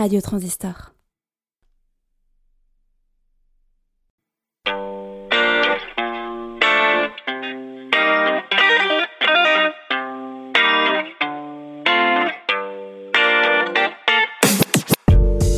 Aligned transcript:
Radio 0.00 0.22
Transistor. 0.22 0.94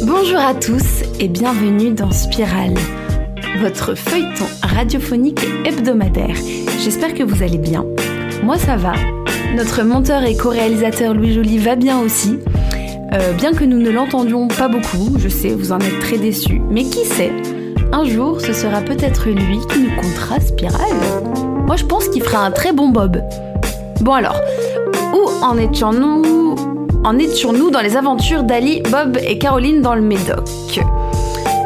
Bonjour 0.05 0.41
à 0.41 0.55
tous 0.55 0.83
et 1.20 1.29
bienvenue 1.29 1.93
dans 1.93 2.11
Spirale, 2.11 2.74
votre 3.61 3.95
feuilleton 3.95 4.47
radiophonique 4.65 5.45
hebdomadaire. 5.65 6.34
J'espère 6.80 7.15
que 7.15 7.23
vous 7.23 7.45
allez 7.45 7.59
bien. 7.59 7.87
Moi 8.43 8.59
ça 8.59 8.74
va. 8.74 8.95
Notre 9.55 9.84
monteur 9.84 10.24
et 10.24 10.37
co-réalisateur 10.37 11.15
Louis 11.15 11.33
Joly 11.33 11.59
va 11.59 11.77
bien 11.77 12.01
aussi. 12.01 12.41
Euh, 13.12 13.33
bien 13.34 13.52
que 13.52 13.65
nous 13.65 13.77
ne 13.77 13.91
l'entendions 13.91 14.48
pas 14.48 14.69
beaucoup, 14.69 15.19
je 15.19 15.29
sais, 15.29 15.51
vous 15.51 15.70
en 15.73 15.79
êtes 15.80 16.01
très 16.01 16.16
déçus. 16.16 16.62
Mais 16.70 16.84
qui 16.84 17.05
sait? 17.05 17.33
Un 17.93 18.05
jour, 18.05 18.41
ce 18.41 18.55
sera 18.55 18.80
peut-être 18.80 19.29
lui 19.29 19.59
qui 19.69 19.80
nous 19.80 19.95
comptera 20.01 20.41
Spirale. 20.41 20.97
Moi, 21.67 21.77
je 21.77 21.84
pense 21.84 22.09
qu'il 22.09 22.23
fera 22.23 22.47
un 22.47 22.51
très 22.51 22.73
bon 22.73 22.89
Bob. 22.89 23.23
Bon 24.01 24.15
alors, 24.15 24.41
où 25.12 25.45
en 25.45 25.59
étions-nous 25.59 26.55
En 27.05 27.19
étions-nous 27.19 27.70
dans 27.70 27.83
les 27.83 27.98
aventures 27.98 28.45
d'Ali, 28.45 28.83
Bob 28.91 29.19
et 29.23 29.37
Caroline 29.37 29.83
dans 29.83 29.95
le 29.95 30.01
Médoc? 30.01 30.81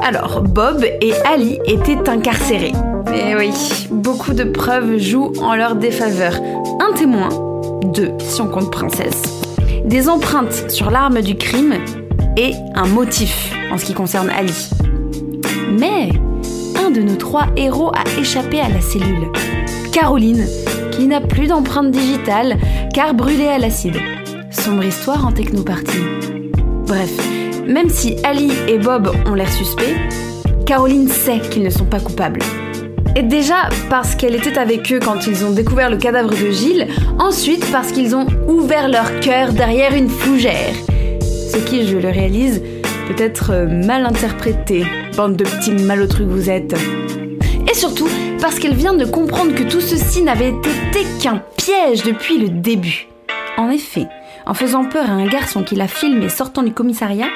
Alors, 0.03 0.43
Bob 0.43 0.85
et 1.01 1.13
Ali 1.25 1.61
étaient 1.65 2.09
incarcérés. 2.09 2.73
Et 3.15 3.37
oui, 3.37 3.51
beaucoup 3.91 4.33
de 4.33 4.45
preuves 4.45 4.99
jouent 4.99 5.33
en 5.41 5.55
leur 5.55 5.77
défaveur. 5.77 6.41
Un 6.81 6.93
témoin, 6.95 7.29
deux 7.85 8.11
si 8.19 8.41
on 8.41 8.49
compte 8.49 8.73
princesse 8.73 9.46
des 9.87 10.09
empreintes 10.09 10.71
sur 10.71 10.91
l'arme 10.91 11.23
du 11.23 11.37
crime 11.37 11.75
et 12.37 12.53
un 12.75 12.87
motif 12.87 13.53
en 13.73 13.79
ce 13.79 13.85
qui 13.85 13.95
concerne 13.95 14.29
Ali. 14.31 14.71
Mais 15.79 16.11
un 16.85 16.91
de 16.91 17.01
nos 17.01 17.17
trois 17.17 17.47
héros 17.57 17.93
a 17.95 18.21
échappé 18.21 18.61
à 18.61 18.69
la 18.69 18.81
cellule. 18.81 19.31
Caroline, 19.93 20.47
qui 20.93 21.07
n'a 21.07 21.21
plus 21.21 21.47
d'empreinte 21.47 21.91
digitale 21.91 22.59
car 22.93 23.15
brûlée 23.15 23.49
à 23.49 23.59
l'acide. 23.59 23.97
Sombre 24.51 24.85
histoire 24.85 25.27
en 25.27 25.33
technopartie. 25.33 26.03
Bref, 26.87 27.11
même 27.67 27.89
si 27.89 28.17
Ali 28.25 28.53
et 28.69 28.79
Bob 28.79 29.11
ont 29.27 29.35
l'air 29.35 29.53
suspects, 29.53 29.97
Caroline 30.67 31.09
sait 31.09 31.41
qu'ils 31.41 31.63
ne 31.63 31.71
sont 31.71 31.85
pas 31.85 32.01
coupables. 32.01 32.41
Et 33.17 33.23
déjà 33.23 33.71
parce 33.89 34.15
qu'elle 34.15 34.35
était 34.35 34.59
avec 34.59 34.93
eux 34.93 35.01
quand 35.03 35.27
ils 35.27 35.43
ont 35.47 35.51
découvert 35.51 35.89
le 35.89 35.97
cadavre 35.97 36.29
de 36.29 36.51
Gilles, 36.51 36.87
ensuite 37.19 37.65
parce 37.73 37.91
qu'ils 37.91 38.15
ont 38.15 38.27
ouvert 38.47 38.91
leur 38.91 39.21
cœur 39.21 39.55
derrière 39.55 39.95
une 39.95 40.11
fougère. 40.11 40.75
Ce 41.23 41.57
qui, 41.57 41.87
je 41.87 41.97
le 41.97 42.11
réalise, 42.11 42.63
peut 43.09 43.23
être 43.23 43.53
euh, 43.53 43.67
mal 43.87 44.05
interprété, 44.05 44.85
bande 45.17 45.37
de 45.37 45.45
petits 45.45 45.73
malotrucs 45.73 46.27
que 46.27 46.31
vous 46.31 46.51
êtes. 46.51 46.75
Et 47.71 47.75
surtout 47.75 48.09
parce 48.39 48.59
qu'elle 48.59 48.75
vient 48.75 48.93
de 48.93 49.07
comprendre 49.07 49.55
que 49.55 49.63
tout 49.63 49.81
ceci 49.81 50.21
n'avait 50.21 50.51
été 50.51 51.07
qu'un 51.23 51.43
piège 51.57 52.03
depuis 52.03 52.37
le 52.37 52.51
début. 52.51 53.09
En 53.57 53.71
effet, 53.71 54.09
en 54.45 54.53
faisant 54.53 54.85
peur 54.85 55.09
à 55.09 55.15
un 55.15 55.27
garçon 55.27 55.63
qui 55.63 55.75
la 55.75 55.89
filmé 55.89 56.29
sortant 56.29 56.63
du 56.63 56.73
commissariat, 56.73 57.29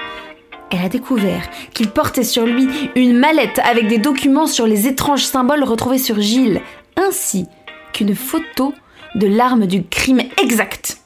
elle 0.70 0.84
a 0.84 0.88
découvert 0.88 1.48
qu'il 1.74 1.90
portait 1.90 2.24
sur 2.24 2.46
lui 2.46 2.68
une 2.94 3.18
mallette 3.18 3.58
avec 3.60 3.88
des 3.88 3.98
documents 3.98 4.46
sur 4.46 4.66
les 4.66 4.86
étranges 4.86 5.24
symboles 5.24 5.64
retrouvés 5.64 5.98
sur 5.98 6.20
Gilles, 6.20 6.60
ainsi 6.96 7.46
qu'une 7.92 8.14
photo 8.14 8.72
de 9.14 9.26
l'arme 9.26 9.66
du 9.66 9.84
crime 9.84 10.22
exact. 10.42 10.98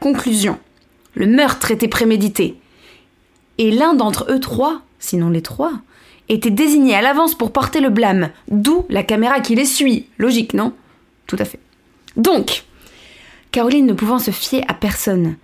Conclusion. 0.00 0.58
Le 1.14 1.26
meurtre 1.26 1.70
était 1.70 1.88
prémédité. 1.88 2.56
Et 3.58 3.70
l'un 3.70 3.94
d'entre 3.94 4.26
eux 4.30 4.40
trois, 4.40 4.82
sinon 4.98 5.30
les 5.30 5.42
trois, 5.42 5.72
était 6.28 6.50
désigné 6.50 6.94
à 6.94 7.02
l'avance 7.02 7.34
pour 7.34 7.52
porter 7.52 7.80
le 7.80 7.90
blâme, 7.90 8.30
d'où 8.48 8.86
la 8.88 9.02
caméra 9.02 9.40
qui 9.40 9.54
les 9.54 9.64
suit. 9.64 10.06
Logique, 10.18 10.54
non? 10.54 10.72
Tout 11.26 11.36
à 11.38 11.44
fait. 11.44 11.60
Donc, 12.16 12.64
Caroline 13.50 13.86
ne 13.86 13.92
pouvant 13.92 14.18
se 14.18 14.30
fier 14.30 14.64
à 14.68 14.74
personne, 14.74 15.36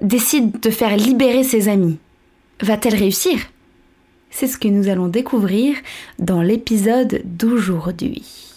décide 0.00 0.60
de 0.60 0.70
faire 0.70 0.96
libérer 0.96 1.44
ses 1.44 1.68
amis. 1.68 1.98
Va-t-elle 2.60 2.94
réussir? 2.94 3.38
C'est 4.30 4.46
ce 4.46 4.58
que 4.58 4.68
nous 4.68 4.88
allons 4.88 5.08
découvrir 5.08 5.76
dans 6.18 6.42
l'épisode 6.42 7.22
d'aujourd'hui. 7.24 8.53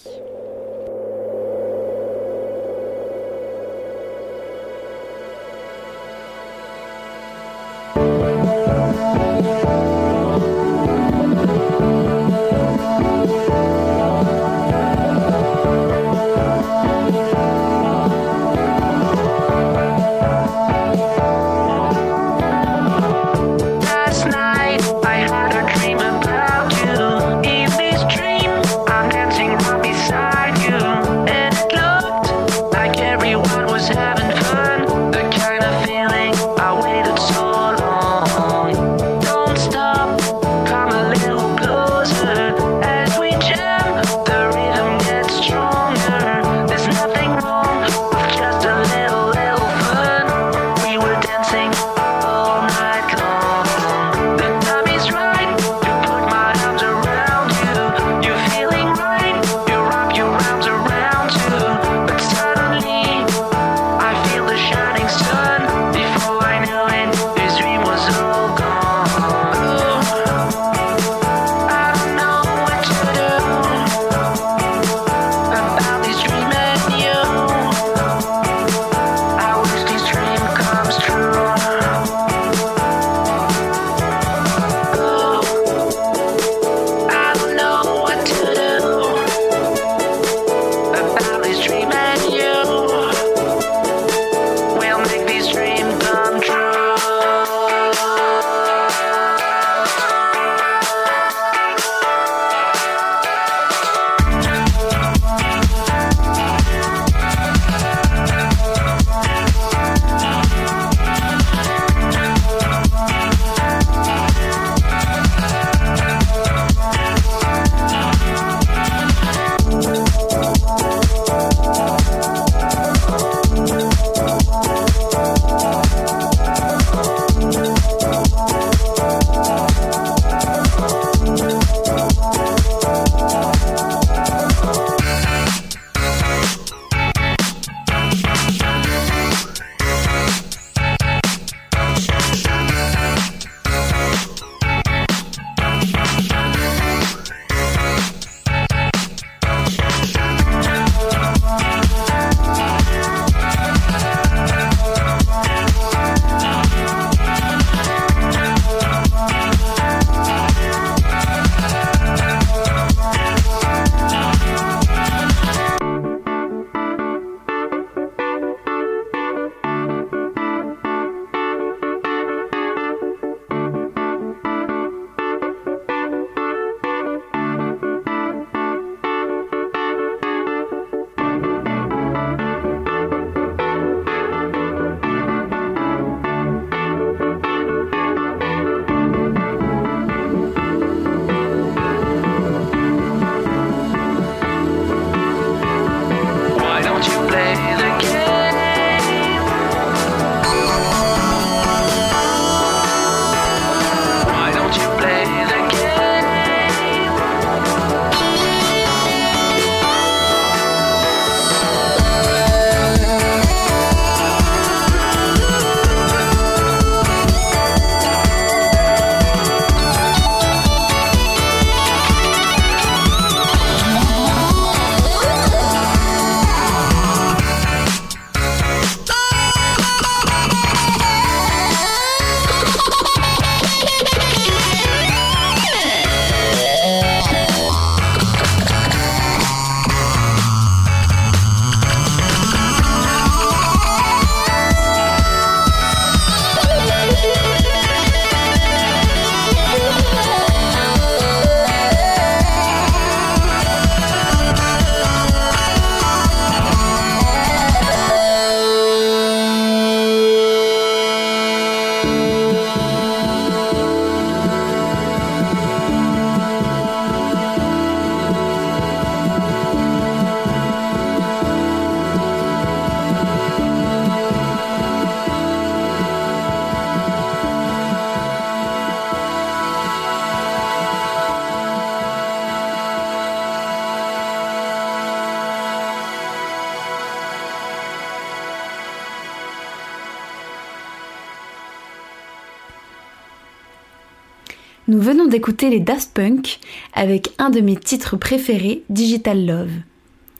Les 295.62 295.80
Daft 295.80 296.12
Punk 296.12 296.60
avec 296.92 297.30
un 297.38 297.50
de 297.50 297.60
mes 297.60 297.76
titres 297.76 298.16
préférés, 298.16 298.82
Digital 298.90 299.46
Love. 299.46 299.72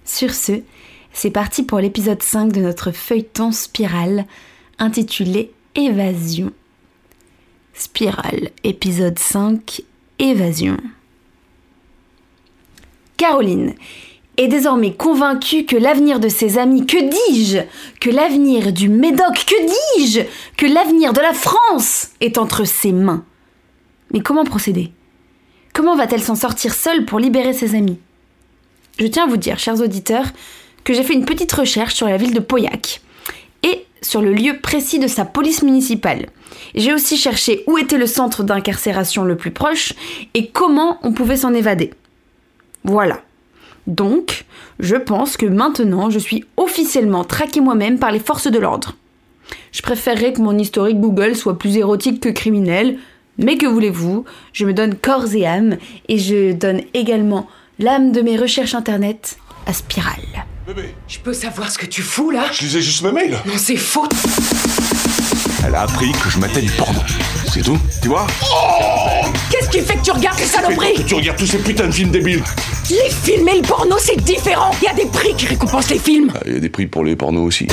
Sur 0.04 0.34
ce, 0.34 0.60
c'est 1.12 1.30
parti 1.30 1.62
pour 1.62 1.78
l'épisode 1.78 2.22
5 2.22 2.52
de 2.52 2.60
notre 2.60 2.92
feuilleton 2.92 3.50
Spirale, 3.50 4.26
intitulé 4.78 5.50
Évasion. 5.74 6.52
Spirale, 7.74 8.50
épisode 8.64 9.18
5, 9.18 9.82
Évasion. 10.18 10.76
Caroline 13.16 13.74
est 14.36 14.48
désormais 14.48 14.92
convaincue 14.94 15.64
que 15.64 15.76
l'avenir 15.76 16.20
de 16.20 16.28
ses 16.28 16.58
amis, 16.58 16.86
que 16.86 17.32
dis-je 17.32 17.58
Que 18.00 18.10
l'avenir 18.10 18.72
du 18.72 18.88
Médoc, 18.88 19.44
que 19.46 19.98
dis-je 19.98 20.20
Que 20.56 20.66
l'avenir 20.66 21.12
de 21.12 21.20
la 21.20 21.32
France 21.32 22.10
est 22.20 22.38
entre 22.38 22.64
ses 22.64 22.92
mains. 22.92 23.24
Mais 24.12 24.20
comment 24.20 24.44
procéder? 24.44 24.92
Comment 25.78 25.94
va-t-elle 25.94 26.24
s'en 26.24 26.34
sortir 26.34 26.74
seule 26.74 27.04
pour 27.04 27.20
libérer 27.20 27.52
ses 27.52 27.76
amis? 27.76 28.00
Je 28.98 29.06
tiens 29.06 29.26
à 29.26 29.28
vous 29.28 29.36
dire, 29.36 29.60
chers 29.60 29.80
auditeurs, 29.80 30.26
que 30.82 30.92
j'ai 30.92 31.04
fait 31.04 31.14
une 31.14 31.24
petite 31.24 31.52
recherche 31.52 31.94
sur 31.94 32.08
la 32.08 32.16
ville 32.16 32.34
de 32.34 32.40
Pauillac 32.40 33.00
et 33.62 33.86
sur 34.02 34.20
le 34.20 34.32
lieu 34.32 34.58
précis 34.60 34.98
de 34.98 35.06
sa 35.06 35.24
police 35.24 35.62
municipale. 35.62 36.30
J'ai 36.74 36.92
aussi 36.92 37.16
cherché 37.16 37.62
où 37.68 37.78
était 37.78 37.96
le 37.96 38.08
centre 38.08 38.42
d'incarcération 38.42 39.22
le 39.22 39.36
plus 39.36 39.52
proche 39.52 39.92
et 40.34 40.48
comment 40.48 40.98
on 41.04 41.12
pouvait 41.12 41.36
s'en 41.36 41.54
évader. 41.54 41.94
Voilà. 42.82 43.22
Donc, 43.86 44.46
je 44.80 44.96
pense 44.96 45.36
que 45.36 45.46
maintenant, 45.46 46.10
je 46.10 46.18
suis 46.18 46.44
officiellement 46.56 47.22
traquée 47.22 47.60
moi-même 47.60 48.00
par 48.00 48.10
les 48.10 48.18
forces 48.18 48.50
de 48.50 48.58
l'ordre. 48.58 48.96
Je 49.70 49.82
préférerais 49.82 50.32
que 50.32 50.40
mon 50.40 50.58
historique 50.58 50.98
Google 50.98 51.36
soit 51.36 51.56
plus 51.56 51.76
érotique 51.76 52.18
que 52.18 52.30
criminel, 52.30 52.98
mais 53.38 53.56
que 53.56 53.66
voulez-vous, 53.66 54.24
je 54.52 54.64
me 54.64 54.74
donne 54.74 54.94
corps 54.96 55.32
et 55.34 55.46
âme, 55.46 55.76
et 56.08 56.18
je 56.18 56.52
donne 56.52 56.82
également 56.94 57.46
l'âme 57.78 58.12
de 58.12 58.20
mes 58.20 58.36
recherches 58.36 58.74
internet 58.74 59.38
à 59.66 59.72
Spirale. 59.72 60.44
Bébé, 60.66 60.94
Je 61.06 61.18
peux 61.20 61.32
savoir 61.32 61.70
ce 61.70 61.78
que 61.78 61.86
tu 61.86 62.02
fous 62.02 62.30
là? 62.30 62.44
Je 62.52 62.62
lisais 62.62 62.82
juste 62.82 63.02
mes 63.02 63.12
mails. 63.12 63.38
Non, 63.46 63.54
c'est 63.56 63.76
faux. 63.76 64.06
Elle 65.64 65.74
a 65.74 65.82
appris 65.82 66.12
que 66.12 66.28
je 66.28 66.38
matais 66.38 66.60
du 66.60 66.70
porno. 66.70 67.00
C'est 67.52 67.62
tout, 67.62 67.78
tu 68.02 68.08
vois? 68.08 68.26
Qu'est-ce 69.50 69.70
qui 69.70 69.80
fait 69.80 69.94
que 69.96 70.04
tu 70.04 70.10
regardes 70.10 70.38
les 70.38 70.44
saloperies 70.44 70.94
Que 70.94 71.02
tu 71.02 71.14
regardes 71.14 71.38
tous 71.38 71.46
ces 71.46 71.58
putains 71.58 71.86
de 71.86 71.92
films 71.92 72.10
débiles? 72.10 72.42
Les 72.90 73.10
films 73.10 73.48
et 73.48 73.60
le 73.60 73.66
porno, 73.66 73.96
c'est 73.98 74.22
différent. 74.22 74.70
Il 74.82 74.84
y 74.84 74.88
a 74.88 74.94
des 74.94 75.06
prix 75.06 75.34
qui 75.36 75.46
récompensent 75.46 75.90
les 75.90 75.98
films. 75.98 76.32
Il 76.46 76.54
y 76.54 76.56
a 76.56 76.60
des 76.60 76.68
prix 76.68 76.86
pour 76.86 77.04
les 77.04 77.16
pornos 77.16 77.46
aussi. 77.46 77.66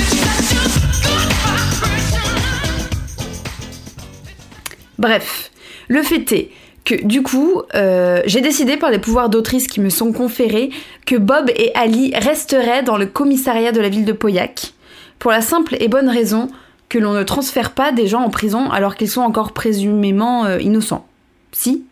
Bref, 4.98 5.50
le 5.88 6.02
fait 6.02 6.32
est 6.32 6.50
que 6.86 7.04
du 7.04 7.22
coup, 7.22 7.62
euh, 7.74 8.22
j'ai 8.26 8.40
décidé 8.40 8.76
par 8.76 8.90
les 8.90 9.00
pouvoirs 9.00 9.28
d'autrice 9.28 9.66
qui 9.66 9.80
me 9.80 9.90
sont 9.90 10.12
conférés 10.12 10.70
que 11.04 11.16
Bob 11.16 11.50
et 11.56 11.72
Ali 11.74 12.12
resteraient 12.14 12.84
dans 12.84 12.96
le 12.96 13.06
commissariat 13.06 13.72
de 13.72 13.80
la 13.80 13.88
ville 13.88 14.04
de 14.04 14.12
Pauillac, 14.12 14.72
pour 15.18 15.32
la 15.32 15.40
simple 15.40 15.76
et 15.80 15.88
bonne 15.88 16.08
raison 16.08 16.48
que 16.88 16.98
l'on 16.98 17.12
ne 17.12 17.24
transfère 17.24 17.72
pas 17.72 17.90
des 17.90 18.06
gens 18.06 18.22
en 18.22 18.30
prison 18.30 18.70
alors 18.70 18.94
qu'ils 18.94 19.10
sont 19.10 19.22
encore 19.22 19.52
présumément 19.52 20.44
euh, 20.44 20.60
innocents. 20.60 21.06
Si? 21.50 21.84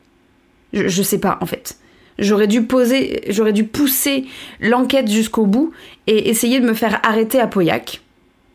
Je, 0.72 1.02
sais 1.02 1.18
pas 1.18 1.38
en 1.40 1.46
fait. 1.46 1.76
J'aurais 2.18 2.46
dû 2.46 2.62
poser, 2.62 3.22
j'aurais 3.28 3.52
dû 3.52 3.64
pousser 3.64 4.26
l'enquête 4.60 5.08
jusqu'au 5.08 5.46
bout 5.46 5.72
et 6.06 6.30
essayer 6.30 6.60
de 6.60 6.66
me 6.66 6.74
faire 6.74 7.00
arrêter 7.02 7.40
à 7.40 7.48
Pauillac. 7.48 8.00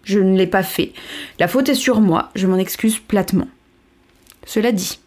Je 0.04 0.20
ne 0.20 0.38
l'ai 0.38 0.48
pas 0.48 0.64
fait. 0.64 0.94
La 1.40 1.48
faute 1.48 1.68
est 1.70 1.76
sur 1.76 2.00
moi, 2.00 2.30
je 2.36 2.48
m'en 2.48 2.58
excuse 2.58 3.00
platement. 3.00 3.48
Cela 4.46 4.72
dit, 4.72 5.00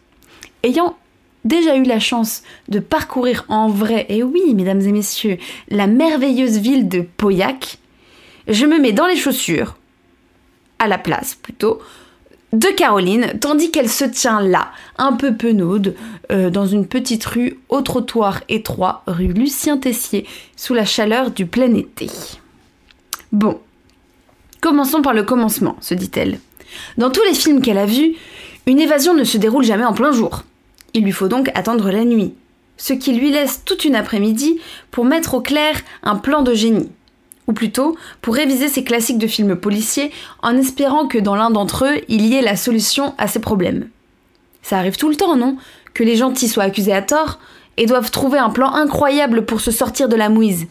ayant 0.63 0.95
déjà 1.45 1.75
eu 1.75 1.83
la 1.83 1.99
chance 1.99 2.43
de 2.69 2.79
parcourir 2.79 3.45
en 3.49 3.67
vrai, 3.67 4.05
et 4.09 4.23
oui, 4.23 4.53
mesdames 4.53 4.81
et 4.81 4.91
messieurs, 4.91 5.37
la 5.69 5.87
merveilleuse 5.87 6.57
ville 6.57 6.87
de 6.87 7.01
Pauillac, 7.01 7.77
je 8.47 8.65
me 8.65 8.79
mets 8.79 8.93
dans 8.93 9.07
les 9.07 9.15
chaussures, 9.15 9.77
à 10.79 10.87
la 10.87 10.97
place 10.97 11.35
plutôt, 11.35 11.81
de 12.53 12.67
Caroline, 12.67 13.33
tandis 13.39 13.71
qu'elle 13.71 13.89
se 13.89 14.05
tient 14.05 14.39
là, 14.39 14.71
un 14.97 15.13
peu 15.13 15.35
penaude, 15.35 15.95
euh, 16.31 16.49
dans 16.49 16.67
une 16.67 16.85
petite 16.85 17.25
rue 17.25 17.59
au 17.69 17.81
trottoir 17.81 18.41
étroit, 18.47 19.03
rue 19.07 19.33
Lucien 19.33 19.77
Tessier, 19.77 20.27
sous 20.55 20.73
la 20.73 20.85
chaleur 20.85 21.31
du 21.31 21.47
plein 21.47 21.73
été. 21.73 22.07
Bon, 23.31 23.59
commençons 24.61 25.01
par 25.01 25.13
le 25.13 25.23
commencement, 25.23 25.77
se 25.81 25.95
dit-elle. 25.95 26.39
Dans 26.97 27.09
tous 27.09 27.23
les 27.23 27.33
films 27.33 27.61
qu'elle 27.61 27.79
a 27.79 27.87
vus, 27.87 28.15
une 28.67 28.79
évasion 28.79 29.15
ne 29.15 29.23
se 29.23 29.37
déroule 29.37 29.63
jamais 29.63 29.85
en 29.85 29.93
plein 29.93 30.11
jour. 30.11 30.43
Il 30.93 31.03
lui 31.03 31.11
faut 31.11 31.27
donc 31.27 31.49
attendre 31.55 31.89
la 31.91 32.05
nuit, 32.05 32.33
ce 32.77 32.93
qui 32.93 33.13
lui 33.13 33.31
laisse 33.31 33.63
toute 33.65 33.85
une 33.85 33.95
après-midi 33.95 34.59
pour 34.91 35.05
mettre 35.05 35.33
au 35.33 35.41
clair 35.41 35.75
un 36.03 36.15
plan 36.15 36.41
de 36.41 36.53
génie. 36.53 36.89
Ou 37.47 37.53
plutôt, 37.53 37.97
pour 38.21 38.35
réviser 38.35 38.69
ses 38.69 38.83
classiques 38.83 39.17
de 39.17 39.27
films 39.27 39.55
policiers 39.55 40.11
en 40.41 40.55
espérant 40.55 41.07
que 41.07 41.17
dans 41.17 41.35
l'un 41.35 41.49
d'entre 41.49 41.85
eux, 41.85 42.01
il 42.07 42.25
y 42.25 42.35
ait 42.35 42.41
la 42.41 42.55
solution 42.55 43.13
à 43.17 43.27
ses 43.27 43.39
problèmes. 43.39 43.89
Ça 44.61 44.77
arrive 44.77 44.95
tout 44.95 45.09
le 45.09 45.15
temps, 45.15 45.35
non? 45.35 45.57
Que 45.93 46.03
les 46.03 46.15
gentils 46.15 46.47
soient 46.47 46.63
accusés 46.63 46.93
à 46.93 47.01
tort 47.01 47.39
et 47.75 47.85
doivent 47.85 48.11
trouver 48.11 48.39
un 48.39 48.49
plan 48.49 48.73
incroyable 48.73 49.45
pour 49.45 49.59
se 49.59 49.71
sortir 49.71 50.07
de 50.07 50.15
la 50.15 50.29
mouise. 50.29 50.67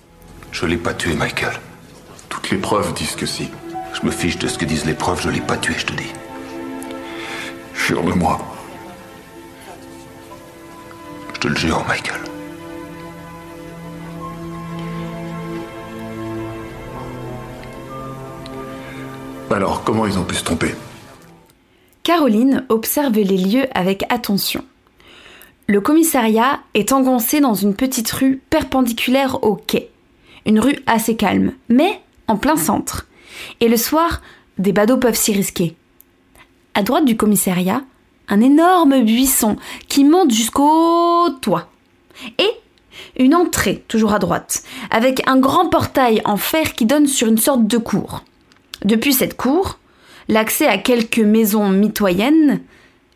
Je 0.51 0.67
l'ai 0.67 0.77
pas 0.77 0.95
tué, 0.95 1.15
Michael. 1.15 1.61
Toutes 2.29 2.51
les 2.51 2.59
preuves 2.59 2.95
disent 2.95 3.17
que 3.17 3.27
si. 3.27 3.49
Je 3.93 4.07
me 4.07 4.11
fiche 4.11 4.39
de 4.39 4.49
ce 4.49 4.57
que 4.57 4.65
disent 4.65 4.87
les 4.87 4.95
preuves, 4.95 5.21
je 5.21 5.29
l'ai 5.29 5.41
pas 5.41 5.59
tué, 5.59 5.75
je 5.77 5.87
te 5.87 5.93
dis. 5.93 6.13
Jure 7.75 8.03
de 8.05 8.13
moi. 8.13 8.39
Je 8.39 8.52
le 11.49 11.57
jure, 11.57 11.85
Michael. 11.87 12.21
Alors, 19.51 19.85
comment 19.85 20.07
ils 20.07 20.19
ont 20.19 20.25
pu 20.25 20.35
se 20.35 20.45
tromper? 20.45 20.75
Caroline 22.03 22.65
observe 22.69 23.15
les 23.15 23.37
lieux 23.37 23.67
avec 23.75 24.05
attention. 24.09 24.65
Le 25.67 25.81
commissariat 25.81 26.61
est 26.75 26.93
engoncé 26.93 27.41
dans 27.41 27.55
une 27.55 27.75
petite 27.75 28.11
rue 28.11 28.41
perpendiculaire 28.51 29.45
au 29.45 29.55
quai. 29.55 29.91
Une 30.47 30.59
rue 30.59 30.79
assez 30.87 31.17
calme, 31.17 31.53
mais 31.69 32.01
en 32.29 32.37
plein 32.37 32.57
centre. 32.57 33.07
Et 33.61 33.69
le 33.69 33.77
soir, 33.77 34.23
des 34.59 34.73
badauds 34.73 34.97
peuvent 34.97 35.15
s'y 35.15 35.33
risquer. 35.33 35.77
À 36.75 36.83
droite 36.83 37.05
du 37.05 37.17
commissariat, 37.17 37.83
un 38.29 38.41
énorme 38.41 39.03
buisson 39.03 39.57
qui 39.89 40.05
monte 40.05 40.31
jusqu'au 40.31 41.29
toit. 41.41 41.69
Et 42.39 42.51
une 43.19 43.35
entrée, 43.35 43.85
toujours 43.89 44.15
à 44.15 44.19
droite, 44.19 44.63
avec 44.91 45.23
un 45.27 45.39
grand 45.39 45.69
portail 45.69 46.23
en 46.25 46.37
fer 46.37 46.75
qui 46.75 46.87
donne 46.87 47.07
sur 47.07 47.29
une 47.29 47.39
sorte 47.39 47.67
de 47.67 47.79
cour. 47.79 48.25
Depuis 48.85 49.13
cette 49.13 49.37
cour, 49.37 49.79
l'accès 50.29 50.67
à 50.67 50.79
quelques 50.79 51.19
maisons 51.19 51.69
mitoyennes, 51.69 52.61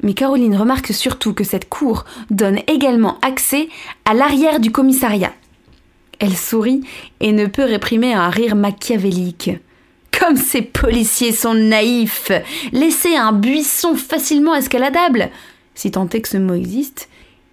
mais 0.02 0.14
Caroline 0.14 0.56
remarque 0.56 0.92
surtout 0.92 1.32
que 1.32 1.44
cette 1.44 1.68
cour 1.68 2.04
donne 2.30 2.60
également 2.66 3.18
accès 3.22 3.68
à 4.04 4.14
l'arrière 4.14 4.60
du 4.60 4.70
commissariat. 4.70 5.32
Elle 6.18 6.36
sourit 6.36 6.82
et 7.20 7.32
ne 7.32 7.46
peut 7.46 7.64
réprimer 7.64 8.12
un 8.12 8.30
rire 8.30 8.56
machiavélique. 8.56 9.50
Comme 10.26 10.36
ces 10.36 10.62
policiers 10.62 11.30
sont 11.30 11.54
naïfs 11.54 12.32
Laisser 12.72 13.14
un 13.14 13.30
buisson 13.30 13.94
facilement 13.94 14.56
escaladable, 14.56 15.30
si 15.76 15.92
tant 15.92 16.08
est 16.08 16.20
que 16.20 16.28
ce 16.28 16.36
mot 16.36 16.54
existe, 16.54 17.08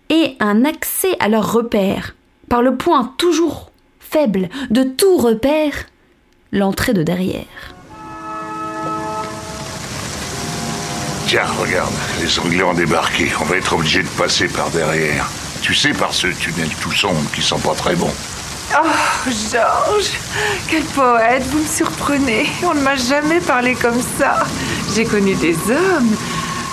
et 0.09 0.35
un 0.39 0.65
accès 0.65 1.15
à 1.19 1.29
leurs 1.29 1.53
repères, 1.53 2.15
par 2.49 2.63
le 2.63 2.75
point 2.75 3.13
toujours 3.19 3.69
faible 3.99 4.49
de 4.71 4.81
tout 4.81 5.17
repère, 5.17 5.85
l'entrée 6.51 6.93
de 6.93 7.03
derrière. 7.03 7.75
Tiens, 11.27 11.45
regarde, 11.59 11.93
les 12.21 12.39
Anglais 12.39 12.63
ont 12.63 12.73
débarqué. 12.73 13.27
On 13.39 13.45
va 13.45 13.57
être 13.57 13.73
obligé 13.73 14.01
de 14.01 14.09
passer 14.17 14.47
par 14.47 14.71
derrière. 14.71 15.29
Tu 15.61 15.75
sais, 15.75 15.93
par 15.93 16.11
ce 16.11 16.25
tunnel 16.25 16.69
tout 16.81 16.91
sombre 16.91 17.21
qui 17.35 17.43
sent 17.43 17.61
pas 17.63 17.75
très 17.75 17.95
bon. 17.95 18.09
Oh, 18.71 19.29
Georges, 19.51 20.11
quel 20.69 20.83
poète, 20.83 21.43
vous 21.43 21.59
me 21.59 21.67
surprenez. 21.67 22.47
On 22.63 22.73
ne 22.73 22.81
m'a 22.81 22.95
jamais 22.95 23.39
parlé 23.39 23.75
comme 23.75 24.01
ça. 24.17 24.45
J'ai 24.95 25.05
connu 25.05 25.35
des 25.35 25.55
hommes, 25.69 26.15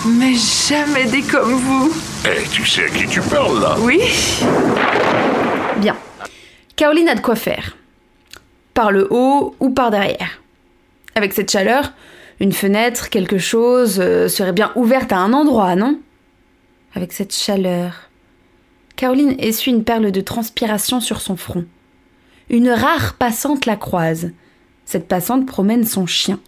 mais 0.06 0.34
jamais 0.34 1.04
des 1.04 1.22
comme 1.22 1.54
vous. 1.54 1.92
Eh, 2.24 2.46
tu 2.50 2.64
sais 2.64 2.84
à 2.84 2.88
qui 2.88 3.06
tu 3.06 3.20
parles, 3.20 3.60
là 3.60 3.76
Oui 3.80 4.00
Bien. 5.76 5.96
Caroline 6.76 7.08
a 7.08 7.14
de 7.14 7.20
quoi 7.20 7.36
faire. 7.36 7.76
Par 8.72 8.92
le 8.92 9.06
haut 9.10 9.54
ou 9.60 9.70
par 9.70 9.90
derrière. 9.90 10.40
Avec 11.14 11.34
cette 11.34 11.50
chaleur, 11.50 11.92
une 12.40 12.52
fenêtre, 12.52 13.10
quelque 13.10 13.38
chose, 13.38 13.98
euh, 14.00 14.28
serait 14.28 14.52
bien 14.52 14.72
ouverte 14.74 15.12
à 15.12 15.18
un 15.18 15.32
endroit, 15.34 15.76
non? 15.76 15.98
Avec 16.94 17.12
cette 17.12 17.34
chaleur. 17.34 18.08
Caroline 18.96 19.34
essuie 19.38 19.70
une 19.70 19.84
perle 19.84 20.10
de 20.12 20.20
transpiration 20.20 21.00
sur 21.00 21.20
son 21.20 21.36
front. 21.36 21.66
Une 22.50 22.68
rare 22.68 23.14
passante 23.14 23.64
la 23.64 23.76
croise. 23.76 24.32
Cette 24.84 25.06
passante 25.06 25.46
promène 25.46 25.84
son 25.84 26.06
chien. 26.06 26.40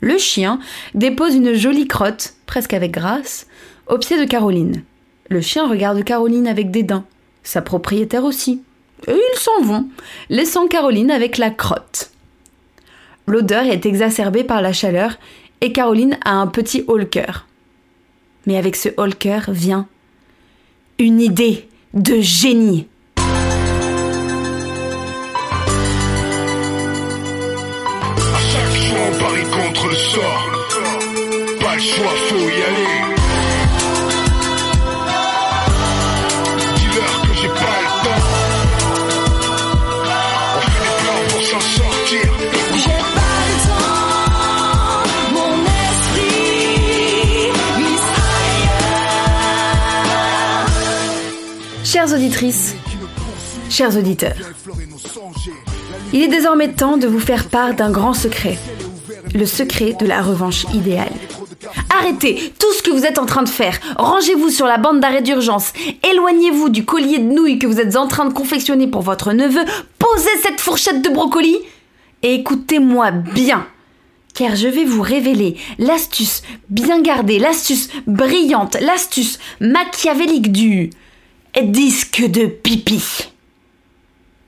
Le 0.00 0.16
chien 0.16 0.60
dépose 0.94 1.34
une 1.34 1.54
jolie 1.54 1.88
crotte, 1.88 2.34
presque 2.46 2.74
avec 2.74 2.92
grâce, 2.92 3.48
au 3.88 3.98
pied 3.98 4.20
de 4.20 4.24
Caroline. 4.24 4.84
Le 5.30 5.40
chien 5.40 5.68
regarde 5.68 6.04
Caroline 6.04 6.46
avec 6.46 6.70
dédain, 6.70 7.04
sa 7.42 7.60
propriétaire 7.60 8.24
aussi. 8.24 8.62
Et 9.08 9.12
ils 9.14 9.38
s'en 9.38 9.62
vont, 9.62 9.88
laissant 10.30 10.68
Caroline 10.68 11.10
avec 11.10 11.38
la 11.38 11.50
crotte. 11.50 12.12
L'odeur 13.26 13.64
est 13.64 13.84
exacerbée 13.84 14.44
par 14.44 14.62
la 14.62 14.72
chaleur 14.72 15.18
et 15.60 15.72
Caroline 15.72 16.18
a 16.24 16.34
un 16.34 16.46
petit 16.46 16.86
cœur. 17.10 17.48
Mais 18.46 18.56
avec 18.56 18.76
ce 18.76 18.90
cœur 18.90 19.50
vient 19.50 19.88
une 20.98 21.20
idée 21.20 21.68
de 21.94 22.20
génie. 22.20 22.86
Pas 31.72 31.78
j'ai 31.78 32.02
pas. 32.02 32.12
Chères 51.84 52.12
auditrices, 52.12 52.74
chers 53.70 53.96
auditeurs, 53.96 54.34
il 56.12 56.22
est 56.22 56.28
désormais 56.28 56.68
temps 56.68 56.98
de 56.98 57.06
vous 57.06 57.18
faire 57.18 57.48
part 57.48 57.74
d'un 57.74 57.90
grand 57.90 58.12
secret, 58.12 58.58
le 59.34 59.46
secret 59.46 59.94
de 59.98 60.04
la 60.04 60.20
revanche 60.20 60.66
idéale. 60.74 61.11
Arrêtez 62.02 62.52
tout 62.58 62.72
ce 62.72 62.82
que 62.82 62.90
vous 62.90 63.04
êtes 63.04 63.18
en 63.18 63.26
train 63.26 63.44
de 63.44 63.48
faire. 63.48 63.78
Rangez-vous 63.96 64.50
sur 64.50 64.66
la 64.66 64.76
bande 64.76 64.98
d'arrêt 64.98 65.22
d'urgence. 65.22 65.72
Éloignez-vous 66.10 66.68
du 66.68 66.84
collier 66.84 67.18
de 67.18 67.32
nouilles 67.32 67.60
que 67.60 67.66
vous 67.68 67.78
êtes 67.78 67.94
en 67.94 68.08
train 68.08 68.24
de 68.24 68.32
confectionner 68.32 68.88
pour 68.88 69.02
votre 69.02 69.32
neveu. 69.32 69.64
Posez 70.00 70.36
cette 70.42 70.60
fourchette 70.60 71.00
de 71.00 71.08
brocoli 71.08 71.56
et 72.24 72.34
écoutez-moi 72.34 73.12
bien. 73.12 73.68
Car 74.34 74.56
je 74.56 74.66
vais 74.66 74.84
vous 74.84 75.02
révéler 75.02 75.56
l'astuce 75.78 76.42
bien 76.70 77.00
gardée, 77.02 77.38
l'astuce 77.38 77.88
brillante, 78.08 78.76
l'astuce 78.80 79.38
machiavélique 79.60 80.50
du 80.50 80.90
disque 81.62 82.24
de 82.28 82.46
pipi. 82.46 83.28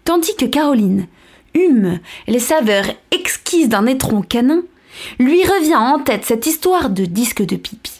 Tandis 0.02 0.34
que 0.34 0.46
Caroline 0.46 1.06
hume 1.54 2.00
les 2.26 2.40
saveurs 2.40 2.86
exquises 3.12 3.68
d'un 3.68 3.86
étron 3.86 4.22
canin, 4.22 4.62
lui 5.18 5.42
revient 5.44 5.76
en 5.76 5.98
tête 5.98 6.24
cette 6.24 6.46
histoire 6.46 6.90
de 6.90 7.04
disque 7.04 7.44
de 7.44 7.56
pipi. 7.56 7.92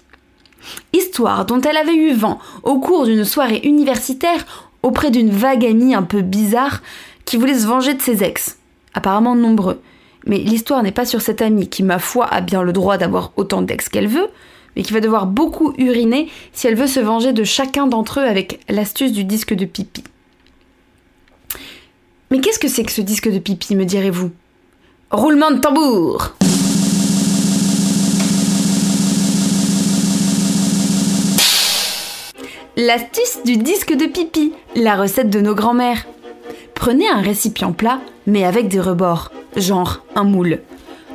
Histoire 0.92 1.44
dont 1.44 1.60
elle 1.60 1.76
avait 1.76 1.94
eu 1.94 2.12
vent 2.14 2.38
au 2.62 2.78
cours 2.78 3.04
d'une 3.04 3.24
soirée 3.24 3.60
universitaire 3.64 4.70
auprès 4.82 5.10
d'une 5.10 5.30
vague 5.30 5.64
amie 5.64 5.94
un 5.94 6.02
peu 6.02 6.22
bizarre 6.22 6.82
qui 7.24 7.36
voulait 7.36 7.58
se 7.58 7.66
venger 7.66 7.94
de 7.94 8.02
ses 8.02 8.22
ex, 8.22 8.58
apparemment 8.92 9.34
nombreux. 9.34 9.80
Mais 10.26 10.38
l'histoire 10.38 10.82
n'est 10.82 10.92
pas 10.92 11.06
sur 11.06 11.20
cette 11.20 11.42
amie 11.42 11.68
qui, 11.68 11.82
ma 11.82 11.98
foi, 11.98 12.26
a 12.26 12.40
bien 12.40 12.62
le 12.62 12.72
droit 12.72 12.96
d'avoir 12.96 13.32
autant 13.36 13.62
d'ex 13.62 13.88
qu'elle 13.88 14.08
veut, 14.08 14.28
mais 14.76 14.82
qui 14.82 14.92
va 14.92 15.00
devoir 15.00 15.26
beaucoup 15.26 15.74
uriner 15.78 16.28
si 16.52 16.66
elle 16.66 16.74
veut 16.74 16.86
se 16.86 17.00
venger 17.00 17.32
de 17.32 17.44
chacun 17.44 17.86
d'entre 17.86 18.20
eux 18.20 18.24
avec 18.24 18.60
l'astuce 18.68 19.12
du 19.12 19.24
disque 19.24 19.54
de 19.54 19.64
pipi. 19.64 20.04
Mais 22.30 22.40
qu'est-ce 22.40 22.58
que 22.58 22.68
c'est 22.68 22.84
que 22.84 22.92
ce 22.92 23.02
disque 23.02 23.30
de 23.30 23.38
pipi, 23.38 23.76
me 23.76 23.84
direz-vous? 23.84 24.30
Roulement 25.10 25.50
de 25.50 25.58
tambour 25.58 26.34
L'astuce 32.76 33.38
du 33.44 33.56
disque 33.56 33.94
de 33.94 34.06
pipi, 34.06 34.52
la 34.74 34.96
recette 34.96 35.30
de 35.30 35.38
nos 35.38 35.54
grands-mères. 35.54 36.06
Prenez 36.74 37.08
un 37.08 37.20
récipient 37.20 37.70
plat, 37.70 38.00
mais 38.26 38.44
avec 38.44 38.66
des 38.66 38.80
rebords, 38.80 39.30
genre 39.56 40.04
un 40.16 40.24
moule. 40.24 40.58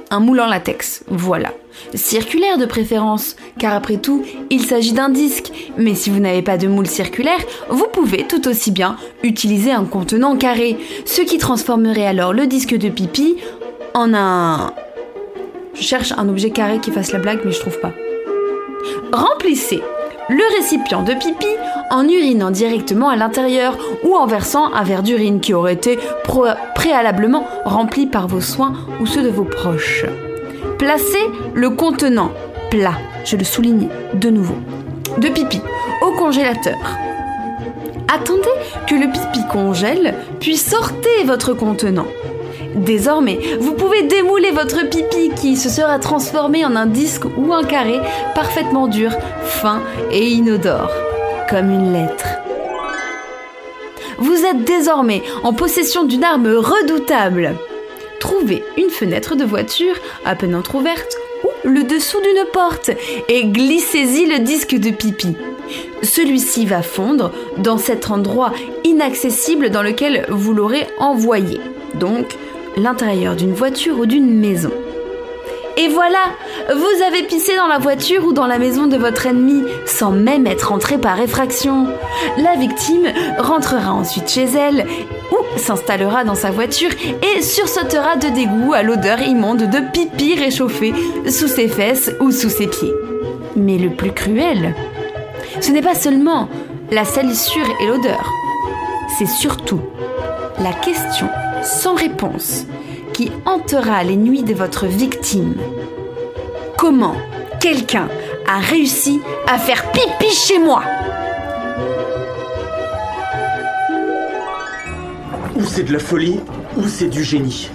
Un 0.10 0.22
moule 0.22 0.40
en 0.40 0.46
latex, 0.46 1.04
voilà. 1.10 1.52
Circulaire 1.94 2.58
de 2.58 2.66
préférence, 2.66 3.36
car 3.58 3.74
après 3.74 3.98
tout, 3.98 4.24
il 4.50 4.62
s'agit 4.62 4.94
d'un 4.94 5.10
disque. 5.10 5.52
Mais 5.78 5.96
si 5.96 6.10
vous 6.10 6.20
n'avez 6.20 6.42
pas 6.42 6.58
de 6.58 6.70
moule 6.70 6.88
circulaire, 6.88 7.44
vous 7.70 7.88
pouvez 7.92 8.26
tout 8.26 8.48
aussi 8.48 8.72
bien 8.72 8.96
utiliser 9.24 9.72
un 9.72 9.84
contenant 9.84 10.38
carré, 10.38 10.78
ce 11.04 11.22
qui 11.24 11.40
transformerait 11.40 12.08
alors 12.08 12.32
le 12.32 12.48
disque 12.48 12.78
de 12.78 12.88
pipi 12.88 13.36
en 13.94 14.14
un... 14.14 14.74
Je 15.74 15.84
cherche 15.84 16.14
un 16.14 16.30
objet 16.30 16.52
carré 16.52 16.80
qui 16.80 16.92
fasse 16.92 17.12
la 17.12 17.20
blague, 17.20 17.42
mais 17.44 17.52
je 17.52 17.60
trouve 17.60 17.82
pas. 17.82 17.92
Remplissez 19.12 19.82
le 20.30 20.56
récipient 20.56 21.04
de 21.04 21.14
pipi 21.14 21.48
en 21.90 22.08
urinant 22.08 22.52
directement 22.52 23.10
à 23.10 23.16
l'intérieur 23.16 23.78
ou 24.04 24.16
en 24.16 24.28
versant 24.28 24.72
un 24.74 24.84
verre 24.84 25.04
d'urine 25.04 25.40
qui 25.40 25.54
aurait 25.54 25.74
été 25.74 25.98
préalablement 26.76 27.46
rempli 27.66 28.06
par 28.06 28.28
vos 28.28 28.42
soins 28.42 28.74
ou 29.02 29.06
ceux 29.06 29.24
de 29.24 29.30
vos 29.30 29.44
proches. 29.44 30.06
Placez 30.78 31.26
le 31.54 31.72
contenant 31.72 32.32
plat, 32.70 32.94
je 33.26 33.36
le 33.36 33.44
souligne 33.44 33.90
de 34.14 34.30
nouveau, 34.30 34.56
de 35.18 35.30
pipi 35.30 35.62
au 36.02 36.12
congélateur. 36.12 36.78
Attendez 38.14 38.50
que 38.88 38.96
le 38.96 39.12
pipi 39.12 39.46
congèle, 39.52 40.16
puis 40.40 40.58
sortez 40.58 41.24
votre 41.26 41.54
contenant. 41.54 42.08
Désormais, 42.76 43.40
vous 43.60 43.74
pouvez 43.74 44.04
démouler 44.04 44.52
votre 44.52 44.88
pipi 44.88 45.32
qui 45.36 45.58
se 45.58 45.70
sera 45.70 46.00
transformé 46.00 46.66
en 46.66 46.76
un 46.76 46.86
disque 46.86 47.26
ou 47.38 47.54
un 47.54 47.64
carré 47.64 48.00
parfaitement 48.36 48.88
dur, 48.88 49.12
fin 49.44 49.82
et 50.12 50.28
inodore, 50.28 50.92
comme 51.50 51.72
une 51.72 51.94
lettre. 51.94 52.26
Vous 54.20 54.46
êtes 54.46 54.64
désormais 54.66 55.24
en 55.44 55.54
possession 55.54 56.04
d'une 56.04 56.24
arme 56.24 56.48
redoutable. 56.48 57.56
Trouvez 58.20 58.64
une 58.78 58.90
fenêtre 58.90 59.36
de 59.36 59.46
voiture 59.46 59.96
à 60.26 60.36
peine 60.36 60.56
entr'ouverte 60.56 61.16
ou 61.44 61.70
le 61.70 61.84
dessous 61.84 62.20
d'une 62.22 62.46
porte 62.52 62.92
et 63.30 63.46
glissez-y 63.46 64.26
le 64.26 64.40
disque 64.40 64.76
de 64.76 64.92
pipi. 64.92 65.38
Celui-ci 66.04 66.66
va 66.66 66.82
fondre 66.82 67.32
dans 67.58 67.78
cet 67.78 68.12
endroit 68.12 68.52
inaccessible 68.84 69.70
dans 69.70 69.84
lequel 69.84 70.26
vous 70.30 70.54
l'aurez 70.54 70.88
envoyé. 71.00 71.62
Donc, 71.96 72.38
l'intérieur 72.80 73.36
d'une 73.36 73.54
voiture 73.54 74.00
ou 74.00 74.06
d'une 74.06 74.40
maison. 74.40 74.72
Et 75.78 75.88
voilà, 75.88 76.26
vous 76.76 77.04
avez 77.08 77.24
pissé 77.24 77.56
dans 77.56 77.68
la 77.68 77.78
voiture 77.78 78.26
ou 78.26 78.34
dans 78.34 78.48
la 78.48 78.60
maison 78.60 78.88
de 78.88 78.98
votre 78.98 79.28
ennemi 79.28 79.64
sans 79.86 80.12
même 80.12 80.46
être 80.46 80.74
entré 80.74 80.98
par 80.98 81.22
effraction. 81.22 81.88
La 82.38 82.56
victime 82.56 83.08
rentrera 83.38 83.94
ensuite 83.94 84.30
chez 84.30 84.44
elle 84.44 84.86
ou 85.32 85.58
s'installera 85.58 86.26
dans 86.26 86.36
sa 86.36 86.52
voiture 86.52 86.90
et 87.24 87.42
sursautera 87.42 88.18
de 88.18 88.28
dégoût 88.28 88.74
à 88.74 88.84
l'odeur 88.84 89.22
immonde 89.22 89.70
de 89.70 89.80
pipi 89.94 90.36
réchauffé 90.36 90.94
sous 91.30 91.48
ses 91.48 91.70
fesses 91.70 92.12
ou 92.20 92.32
sous 92.32 92.50
ses 92.50 92.68
pieds. 92.68 92.94
Mais 93.56 93.78
le 93.78 93.90
plus 93.90 94.12
cruel, 94.12 94.76
ce 95.62 95.72
n'est 95.72 95.82
pas 95.82 95.96
seulement 95.96 96.50
la 96.92 97.06
salissure 97.06 97.68
et 97.82 97.88
l'odeur, 97.88 98.34
c'est 99.18 99.28
surtout 99.28 99.80
la 100.60 100.74
question 100.74 101.30
sans 101.64 101.96
réponse 101.96 102.66
qui 103.14 103.32
hantera 103.46 104.04
les 104.04 104.16
nuits 104.16 104.44
de 104.44 104.54
votre 104.54 104.86
victime. 104.86 105.56
Comment 106.78 107.16
quelqu'un 107.60 108.08
a 108.48 108.60
réussi 108.60 109.20
à 109.48 109.58
faire 109.58 109.92
pipi 109.92 110.34
chez 110.34 110.60
moi? 110.60 110.84
Ou 115.56 115.66
c'est 115.66 115.84
de 115.84 115.94
la 115.94 116.00
folie, 116.00 116.40
ou 116.78 116.88
c'est 116.88 117.10
du 117.10 117.24
génie. 117.24 117.70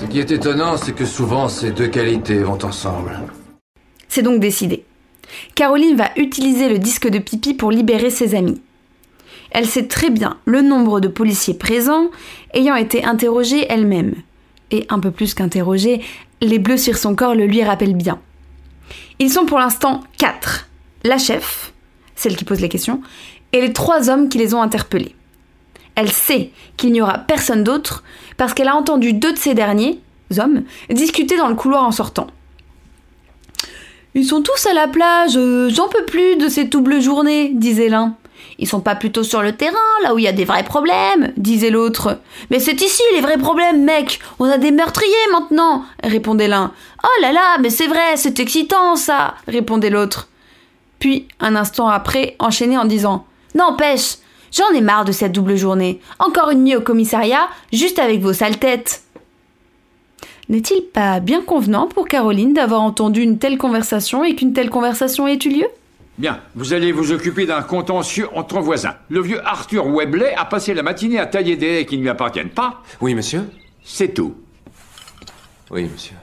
Ce 0.00 0.06
qui 0.06 0.20
est 0.20 0.30
étonnant, 0.30 0.76
c'est 0.76 0.92
que 0.92 1.04
souvent 1.04 1.48
ces 1.48 1.70
deux 1.70 1.88
qualités 1.88 2.38
vont 2.38 2.58
ensemble. 2.64 3.20
C'est 4.08 4.22
donc 4.22 4.38
décidé. 4.38 4.84
Caroline 5.54 5.96
va 5.96 6.10
utiliser 6.16 6.68
le 6.68 6.78
disque 6.78 7.08
de 7.08 7.18
pipi 7.18 7.54
pour 7.54 7.70
libérer 7.70 8.10
ses 8.10 8.34
amis. 8.34 8.60
Elle 9.54 9.66
sait 9.66 9.86
très 9.86 10.10
bien 10.10 10.36
le 10.44 10.62
nombre 10.62 11.00
de 11.00 11.06
policiers 11.06 11.54
présents, 11.54 12.10
ayant 12.54 12.74
été 12.74 13.04
interrogée 13.04 13.64
elle-même. 13.70 14.14
Et 14.72 14.84
un 14.88 14.98
peu 14.98 15.12
plus 15.12 15.32
qu'interrogée, 15.32 16.02
les 16.40 16.58
bleus 16.58 16.76
sur 16.76 16.98
son 16.98 17.14
corps 17.14 17.36
le 17.36 17.46
lui 17.46 17.62
rappellent 17.62 17.94
bien. 17.94 18.18
Ils 19.20 19.30
sont 19.30 19.46
pour 19.46 19.60
l'instant 19.60 20.02
quatre. 20.18 20.68
La 21.04 21.18
chef, 21.18 21.72
celle 22.16 22.36
qui 22.36 22.44
pose 22.44 22.60
les 22.60 22.68
questions, 22.68 23.00
et 23.52 23.60
les 23.60 23.72
trois 23.72 24.10
hommes 24.10 24.28
qui 24.28 24.38
les 24.38 24.54
ont 24.54 24.60
interpellés. 24.60 25.14
Elle 25.94 26.10
sait 26.10 26.50
qu'il 26.76 26.90
n'y 26.90 27.00
aura 27.00 27.18
personne 27.18 27.62
d'autre 27.62 28.02
parce 28.36 28.54
qu'elle 28.54 28.66
a 28.66 28.74
entendu 28.74 29.12
deux 29.12 29.32
de 29.32 29.38
ces 29.38 29.54
derniers, 29.54 30.00
hommes, 30.36 30.64
discuter 30.90 31.36
dans 31.36 31.48
le 31.48 31.54
couloir 31.54 31.84
en 31.84 31.92
sortant. 31.92 32.26
Ils 34.16 34.24
sont 34.24 34.42
tous 34.42 34.66
à 34.66 34.74
la 34.74 34.88
plage, 34.88 35.36
euh, 35.36 35.68
j'en 35.70 35.88
peux 35.88 36.04
plus 36.04 36.34
de 36.36 36.48
ces 36.48 36.64
doubles 36.64 37.00
journées, 37.00 37.50
disait 37.54 37.88
l'un. 37.88 38.16
Ils 38.58 38.68
sont 38.68 38.80
pas 38.80 38.94
plutôt 38.94 39.24
sur 39.24 39.42
le 39.42 39.52
terrain, 39.52 39.74
là 40.02 40.14
où 40.14 40.18
il 40.18 40.24
y 40.24 40.28
a 40.28 40.32
des 40.32 40.44
vrais 40.44 40.62
problèmes, 40.62 41.32
disait 41.36 41.70
l'autre. 41.70 42.20
Mais 42.50 42.60
c'est 42.60 42.80
ici 42.80 43.02
les 43.14 43.20
vrais 43.20 43.38
problèmes, 43.38 43.84
mec. 43.84 44.20
On 44.38 44.44
a 44.44 44.58
des 44.58 44.70
meurtriers 44.70 45.12
maintenant, 45.32 45.84
répondait 46.02 46.48
l'un. 46.48 46.72
Oh 47.02 47.22
là 47.22 47.32
là, 47.32 47.58
mais 47.60 47.70
c'est 47.70 47.86
vrai, 47.86 48.16
c'est 48.16 48.38
excitant 48.40 48.96
ça, 48.96 49.34
répondait 49.48 49.90
l'autre. 49.90 50.28
puis, 50.98 51.26
un 51.40 51.56
instant 51.56 51.88
après, 51.88 52.36
enchaîner 52.38 52.78
en 52.78 52.84
disant 52.84 53.26
N'empêche, 53.54 54.16
j'en 54.52 54.70
ai 54.74 54.80
marre 54.80 55.04
de 55.04 55.12
cette 55.12 55.32
double 55.32 55.56
journée. 55.56 56.00
Encore 56.18 56.50
une 56.50 56.64
nuit 56.64 56.76
au 56.76 56.80
commissariat, 56.80 57.48
juste 57.72 57.98
avec 57.98 58.20
vos 58.20 58.32
sales 58.32 58.58
têtes. 58.58 59.02
N'est-il 60.48 60.82
pas 60.82 61.20
bien 61.20 61.40
convenant 61.40 61.86
pour 61.86 62.06
Caroline 62.06 62.52
d'avoir 62.52 62.82
entendu 62.82 63.22
une 63.22 63.38
telle 63.38 63.58
conversation 63.58 64.24
et 64.24 64.34
qu'une 64.34 64.52
telle 64.52 64.70
conversation 64.70 65.26
ait 65.26 65.38
eu 65.44 65.48
lieu? 65.48 65.66
Bien, 66.16 66.40
vous 66.54 66.72
allez 66.72 66.92
vous 66.92 67.10
occuper 67.10 67.44
d'un 67.44 67.62
contentieux 67.62 68.28
entre 68.34 68.60
voisins. 68.60 68.94
Le 69.10 69.20
vieux 69.20 69.40
Arthur 69.44 69.86
Webley 69.86 70.32
a 70.36 70.44
passé 70.44 70.72
la 70.72 70.82
matinée 70.84 71.18
à 71.18 71.26
tailler 71.26 71.56
des 71.56 71.80
haies 71.80 71.86
qui 71.86 71.96
ne 71.96 72.02
lui 72.02 72.08
appartiennent 72.08 72.50
pas. 72.50 72.82
Oui, 73.00 73.14
monsieur 73.14 73.50
C'est 73.84 74.14
tout. 74.14 74.36
Oui, 75.70 75.88
monsieur. 75.92 76.14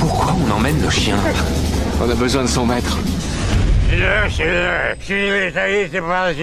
Pourquoi 0.00 0.34
on 0.46 0.50
emmène 0.50 0.82
le 0.82 0.90
chien? 0.90 1.16
On 2.02 2.10
a 2.10 2.14
besoin 2.14 2.42
de 2.42 2.48
son 2.48 2.66
maître. 2.66 2.98
Là, 3.96 4.28
c'est 4.30 4.44
là. 4.52 4.94
Si 5.00 5.52
taillé, 5.54 5.88
c'est 5.92 6.00
pas 6.00 6.32
si. 6.34 6.40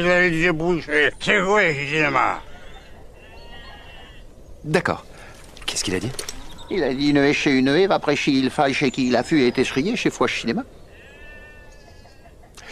C'est 1.19 1.43
quoi, 1.43 1.61
cinéma 1.73 2.41
D'accord. 4.63 5.05
Qu'est-ce 5.65 5.83
qu'il 5.83 5.95
a 5.95 5.99
dit? 5.99 6.11
Il 6.69 6.83
a 6.83 6.93
dit 6.93 7.09
une 7.09 7.17
haie 7.17 7.33
chez 7.33 7.51
une 7.51 7.69
haie, 7.69 7.87
après 7.89 8.15
chez 8.15 8.31
il 8.31 8.49
faille, 8.49 8.73
chez 8.73 8.91
qui 8.91 9.07
il 9.07 9.15
a 9.15 9.23
fu 9.23 9.41
et 9.41 9.47
est 9.47 9.57
essuyé, 9.57 9.95
chez 9.95 10.09
Foix 10.09 10.27
Cinéma. 10.27 10.63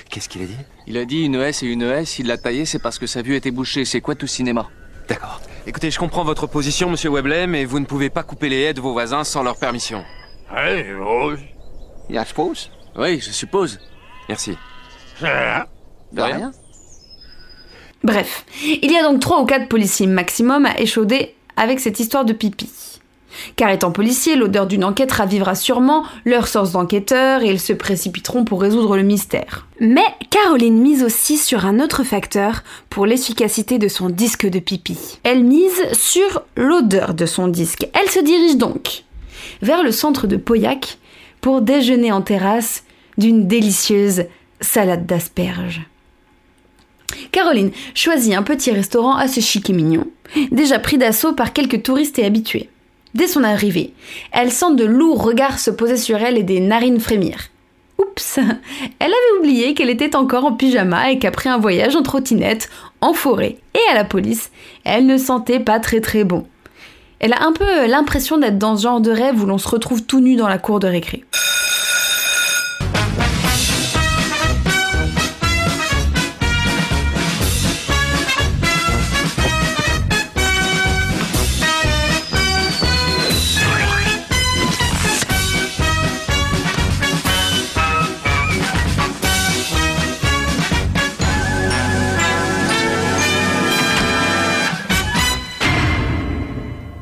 Qu'est-ce 0.09 0.29
qu'il 0.29 0.41
a 0.43 0.45
dit? 0.45 0.57
Il 0.87 0.97
a 0.97 1.05
dit 1.05 1.23
une 1.23 1.35
haie, 1.35 1.53
c'est 1.53 1.65
une 1.65 1.81
haie. 1.81 2.05
S'il 2.05 2.27
l'a 2.27 2.37
taillé, 2.37 2.65
c'est 2.65 2.79
parce 2.79 2.99
que 2.99 3.07
sa 3.07 3.21
vue 3.21 3.35
était 3.35 3.51
bouchée. 3.51 3.85
C'est 3.85 4.01
quoi 4.01 4.15
tout 4.15 4.27
cinéma? 4.27 4.69
D'accord. 5.07 5.41
Écoutez, 5.67 5.91
je 5.91 5.99
comprends 5.99 6.23
votre 6.23 6.47
position, 6.47 6.89
monsieur 6.89 7.09
Webley, 7.09 7.47
mais 7.47 7.65
vous 7.65 7.79
ne 7.79 7.85
pouvez 7.85 8.09
pas 8.09 8.23
couper 8.23 8.49
les 8.49 8.61
haies 8.61 8.73
de 8.73 8.81
vos 8.81 8.91
voisins 8.93 9.23
sans 9.23 9.43
leur 9.43 9.57
permission. 9.57 10.03
Ouais, 10.53 10.85
je 10.87 10.93
suppose. 10.93 11.39
Il 12.09 12.17
a 12.17 12.25
suppose 12.25 12.71
Oui, 12.95 13.19
je 13.19 13.31
suppose. 13.31 13.79
Merci. 14.29 14.57
C'est 15.19 15.27
rien. 15.27 15.65
De 16.11 16.21
rien. 16.21 16.51
Bref, 18.03 18.45
il 18.63 18.91
y 18.91 18.97
a 18.97 19.03
donc 19.03 19.19
trois 19.19 19.41
ou 19.41 19.45
quatre 19.45 19.67
policiers 19.67 20.05
maximum 20.05 20.65
à 20.65 20.79
échauder 20.79 21.35
avec 21.57 21.79
cette 21.79 21.99
histoire 21.99 22.25
de 22.25 22.33
pipi. 22.33 22.69
Car 23.55 23.69
étant 23.69 23.91
policier, 23.91 24.35
l'odeur 24.35 24.67
d'une 24.67 24.83
enquête 24.83 25.11
ravivera 25.11 25.55
sûrement 25.55 26.03
leur 26.25 26.47
sens 26.47 26.71
d'enquêteur 26.71 27.41
et 27.41 27.49
ils 27.49 27.59
se 27.59 27.73
précipiteront 27.73 28.45
pour 28.45 28.61
résoudre 28.61 28.97
le 28.97 29.03
mystère. 29.03 29.67
Mais 29.79 30.05
Caroline 30.29 30.79
mise 30.79 31.03
aussi 31.03 31.37
sur 31.37 31.65
un 31.65 31.79
autre 31.79 32.03
facteur 32.03 32.63
pour 32.89 33.05
l'efficacité 33.05 33.77
de 33.77 33.87
son 33.87 34.09
disque 34.09 34.47
de 34.47 34.59
pipi. 34.59 35.19
Elle 35.23 35.43
mise 35.43 35.91
sur 35.93 36.43
l'odeur 36.55 37.13
de 37.13 37.25
son 37.25 37.47
disque. 37.47 37.87
Elle 37.93 38.09
se 38.09 38.19
dirige 38.19 38.57
donc 38.57 39.03
vers 39.61 39.83
le 39.83 39.91
centre 39.91 40.27
de 40.27 40.37
Pauillac 40.37 40.97
pour 41.41 41.61
déjeuner 41.61 42.11
en 42.11 42.21
terrasse 42.21 42.83
d'une 43.17 43.47
délicieuse 43.47 44.25
salade 44.61 45.05
d'asperges. 45.05 45.81
Caroline 47.31 47.71
choisit 47.93 48.33
un 48.33 48.43
petit 48.43 48.71
restaurant 48.71 49.15
assez 49.15 49.41
chic 49.41 49.69
et 49.69 49.73
mignon, 49.73 50.07
déjà 50.51 50.79
pris 50.79 50.97
d'assaut 50.97 51.33
par 51.33 51.53
quelques 51.53 51.83
touristes 51.83 52.19
et 52.19 52.25
habitués. 52.25 52.69
Dès 53.15 53.27
son 53.27 53.45
arrivée, 53.45 53.93
elle 54.33 54.51
sent 54.51 54.75
de 54.75 54.83
lourds 54.83 55.23
regards 55.23 55.57
se 55.57 55.71
poser 55.71 55.95
sur 55.95 56.17
elle 56.17 56.37
et 56.37 56.43
des 56.43 56.59
narines 56.59 56.99
frémir. 56.99 57.47
Oups 57.97 58.39
Elle 58.99 59.07
avait 59.07 59.39
oublié 59.39 59.73
qu'elle 59.73 59.89
était 59.89 60.17
encore 60.17 60.43
en 60.43 60.51
pyjama 60.51 61.11
et 61.11 61.17
qu'après 61.17 61.49
un 61.49 61.57
voyage 61.57 61.95
en 61.95 62.03
trottinette, 62.03 62.69
en 62.99 63.13
forêt 63.13 63.55
et 63.73 63.91
à 63.91 63.95
la 63.95 64.03
police, 64.03 64.51
elle 64.83 65.05
ne 65.05 65.17
sentait 65.17 65.61
pas 65.61 65.79
très 65.79 66.01
très 66.01 66.25
bon. 66.25 66.45
Elle 67.19 67.31
a 67.31 67.43
un 67.43 67.53
peu 67.53 67.87
l'impression 67.87 68.37
d'être 68.37 68.57
dans 68.57 68.75
ce 68.75 68.83
genre 68.83 68.99
de 68.99 69.11
rêve 69.11 69.41
où 69.41 69.45
l'on 69.45 69.57
se 69.59 69.69
retrouve 69.69 70.03
tout 70.03 70.19
nu 70.19 70.35
dans 70.35 70.49
la 70.49 70.57
cour 70.57 70.81
de 70.81 70.87
récré. 70.87 71.23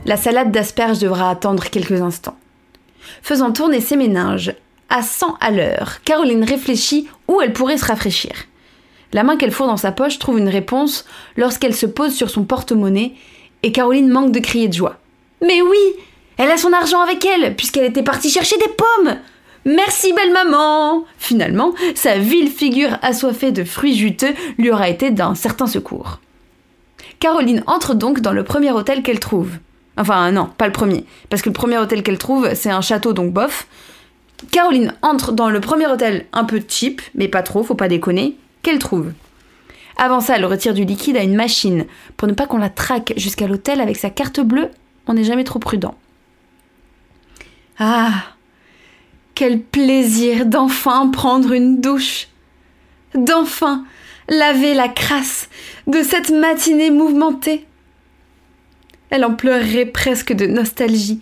La 0.05 0.17
salade 0.17 0.51
d'asperges 0.51 0.99
devra 0.99 1.29
attendre 1.29 1.69
quelques 1.69 2.01
instants. 2.01 2.37
Faisant 3.21 3.53
tourner 3.53 3.79
ses 3.79 3.95
méninges 3.95 4.53
à 4.89 5.01
100 5.01 5.37
à 5.39 5.49
l'heure, 5.49 6.01
Caroline 6.03 6.43
réfléchit 6.43 7.07
où 7.29 7.41
elle 7.41 7.53
pourrait 7.53 7.77
se 7.77 7.85
rafraîchir. 7.85 8.31
La 9.13 9.23
main 9.23 9.37
qu'elle 9.37 9.51
fourre 9.51 9.67
dans 9.67 9.77
sa 9.77 9.93
poche 9.93 10.19
trouve 10.19 10.39
une 10.39 10.49
réponse 10.49 11.05
lorsqu'elle 11.37 11.75
se 11.75 11.85
pose 11.85 12.13
sur 12.13 12.29
son 12.29 12.43
porte-monnaie 12.43 13.13
et 13.63 13.71
Caroline 13.71 14.09
manque 14.09 14.33
de 14.33 14.39
crier 14.39 14.67
de 14.67 14.73
joie. 14.73 14.97
Mais 15.41 15.61
oui 15.61 15.77
Elle 16.37 16.51
a 16.51 16.57
son 16.57 16.73
argent 16.73 16.99
avec 16.99 17.23
elle, 17.23 17.55
puisqu'elle 17.55 17.85
était 17.85 18.03
partie 18.03 18.29
chercher 18.29 18.57
des 18.57 18.73
pommes 18.73 19.17
Merci 19.65 20.11
belle 20.11 20.33
maman 20.33 21.05
Finalement, 21.17 21.73
sa 21.95 22.17
vile 22.17 22.49
figure 22.49 22.97
assoiffée 23.01 23.53
de 23.53 23.63
fruits 23.63 23.95
juteux 23.95 24.33
lui 24.57 24.69
aura 24.69 24.89
été 24.89 25.11
d'un 25.11 25.35
certain 25.35 25.67
secours. 25.67 26.19
Caroline 27.21 27.63
entre 27.67 27.93
donc 27.93 28.19
dans 28.19 28.33
le 28.33 28.43
premier 28.43 28.71
hôtel 28.71 29.01
qu'elle 29.01 29.21
trouve. 29.21 29.51
Enfin 29.97 30.31
non, 30.31 30.49
pas 30.57 30.65
le 30.65 30.73
premier, 30.73 31.05
parce 31.29 31.41
que 31.41 31.49
le 31.49 31.53
premier 31.53 31.77
hôtel 31.77 32.03
qu'elle 32.03 32.17
trouve, 32.17 32.53
c'est 32.55 32.71
un 32.71 32.81
château, 32.81 33.13
donc 33.13 33.31
bof. 33.31 33.67
Caroline 34.51 34.93
entre 35.01 35.31
dans 35.31 35.49
le 35.49 35.61
premier 35.61 35.87
hôtel 35.87 36.25
un 36.33 36.43
peu 36.43 36.61
cheap, 36.67 37.01
mais 37.15 37.27
pas 37.27 37.43
trop, 37.43 37.63
faut 37.63 37.75
pas 37.75 37.87
déconner, 37.87 38.37
qu'elle 38.61 38.79
trouve. 38.79 39.11
Avant 39.97 40.19
ça, 40.19 40.35
elle 40.35 40.45
retire 40.45 40.73
du 40.73 40.85
liquide 40.85 41.17
à 41.17 41.23
une 41.23 41.35
machine, 41.35 41.85
pour 42.17 42.27
ne 42.27 42.33
pas 42.33 42.47
qu'on 42.47 42.57
la 42.57 42.69
traque 42.69 43.13
jusqu'à 43.17 43.47
l'hôtel 43.47 43.79
avec 43.79 43.97
sa 43.97 44.09
carte 44.09 44.39
bleue, 44.39 44.69
on 45.07 45.13
n'est 45.13 45.23
jamais 45.23 45.43
trop 45.43 45.59
prudent. 45.59 45.95
Ah 47.77 48.11
Quel 49.35 49.61
plaisir 49.61 50.45
d'enfin 50.45 51.09
prendre 51.09 51.51
une 51.51 51.79
douche 51.79 52.27
D'enfin 53.13 53.85
laver 54.29 54.73
la 54.73 54.87
crasse 54.87 55.49
de 55.85 56.01
cette 56.01 56.31
matinée 56.31 56.89
mouvementée 56.89 57.67
elle 59.13 59.25
en 59.25 59.35
pleurerait 59.35 59.85
presque 59.85 60.33
de 60.33 60.47
nostalgie, 60.47 61.21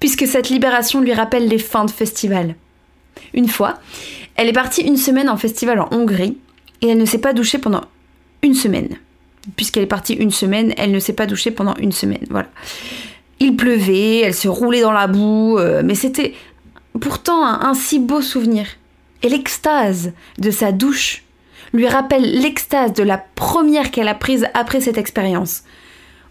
puisque 0.00 0.26
cette 0.26 0.48
libération 0.48 1.00
lui 1.00 1.14
rappelle 1.14 1.46
les 1.46 1.60
fins 1.60 1.84
de 1.84 1.90
festival. 1.92 2.56
Une 3.32 3.46
fois, 3.46 3.78
elle 4.34 4.48
est 4.48 4.52
partie 4.52 4.82
une 4.82 4.96
semaine 4.96 5.30
en 5.30 5.36
festival 5.36 5.78
en 5.78 5.88
Hongrie, 5.92 6.36
et 6.80 6.88
elle 6.88 6.98
ne 6.98 7.04
s'est 7.04 7.18
pas 7.18 7.32
douchée 7.32 7.58
pendant 7.58 7.82
une 8.42 8.54
semaine. 8.54 8.98
Puisqu'elle 9.54 9.84
est 9.84 9.86
partie 9.86 10.14
une 10.14 10.32
semaine, 10.32 10.74
elle 10.76 10.90
ne 10.90 10.98
s'est 10.98 11.12
pas 11.12 11.26
douchée 11.26 11.52
pendant 11.52 11.76
une 11.76 11.92
semaine. 11.92 12.26
Voilà. 12.28 12.48
Il 13.38 13.54
pleuvait, 13.54 14.22
elle 14.22 14.34
se 14.34 14.48
roulait 14.48 14.80
dans 14.80 14.90
la 14.90 15.06
boue, 15.06 15.58
euh, 15.60 15.82
mais 15.84 15.94
c'était 15.94 16.34
pourtant 17.00 17.46
un, 17.46 17.60
un 17.60 17.74
si 17.74 18.00
beau 18.00 18.20
souvenir. 18.20 18.66
Et 19.22 19.28
l'extase 19.28 20.12
de 20.38 20.50
sa 20.50 20.72
douche 20.72 21.22
lui 21.72 21.86
rappelle 21.86 22.40
l'extase 22.40 22.92
de 22.92 23.04
la 23.04 23.18
première 23.18 23.92
qu'elle 23.92 24.08
a 24.08 24.16
prise 24.16 24.48
après 24.54 24.80
cette 24.80 24.98
expérience 24.98 25.62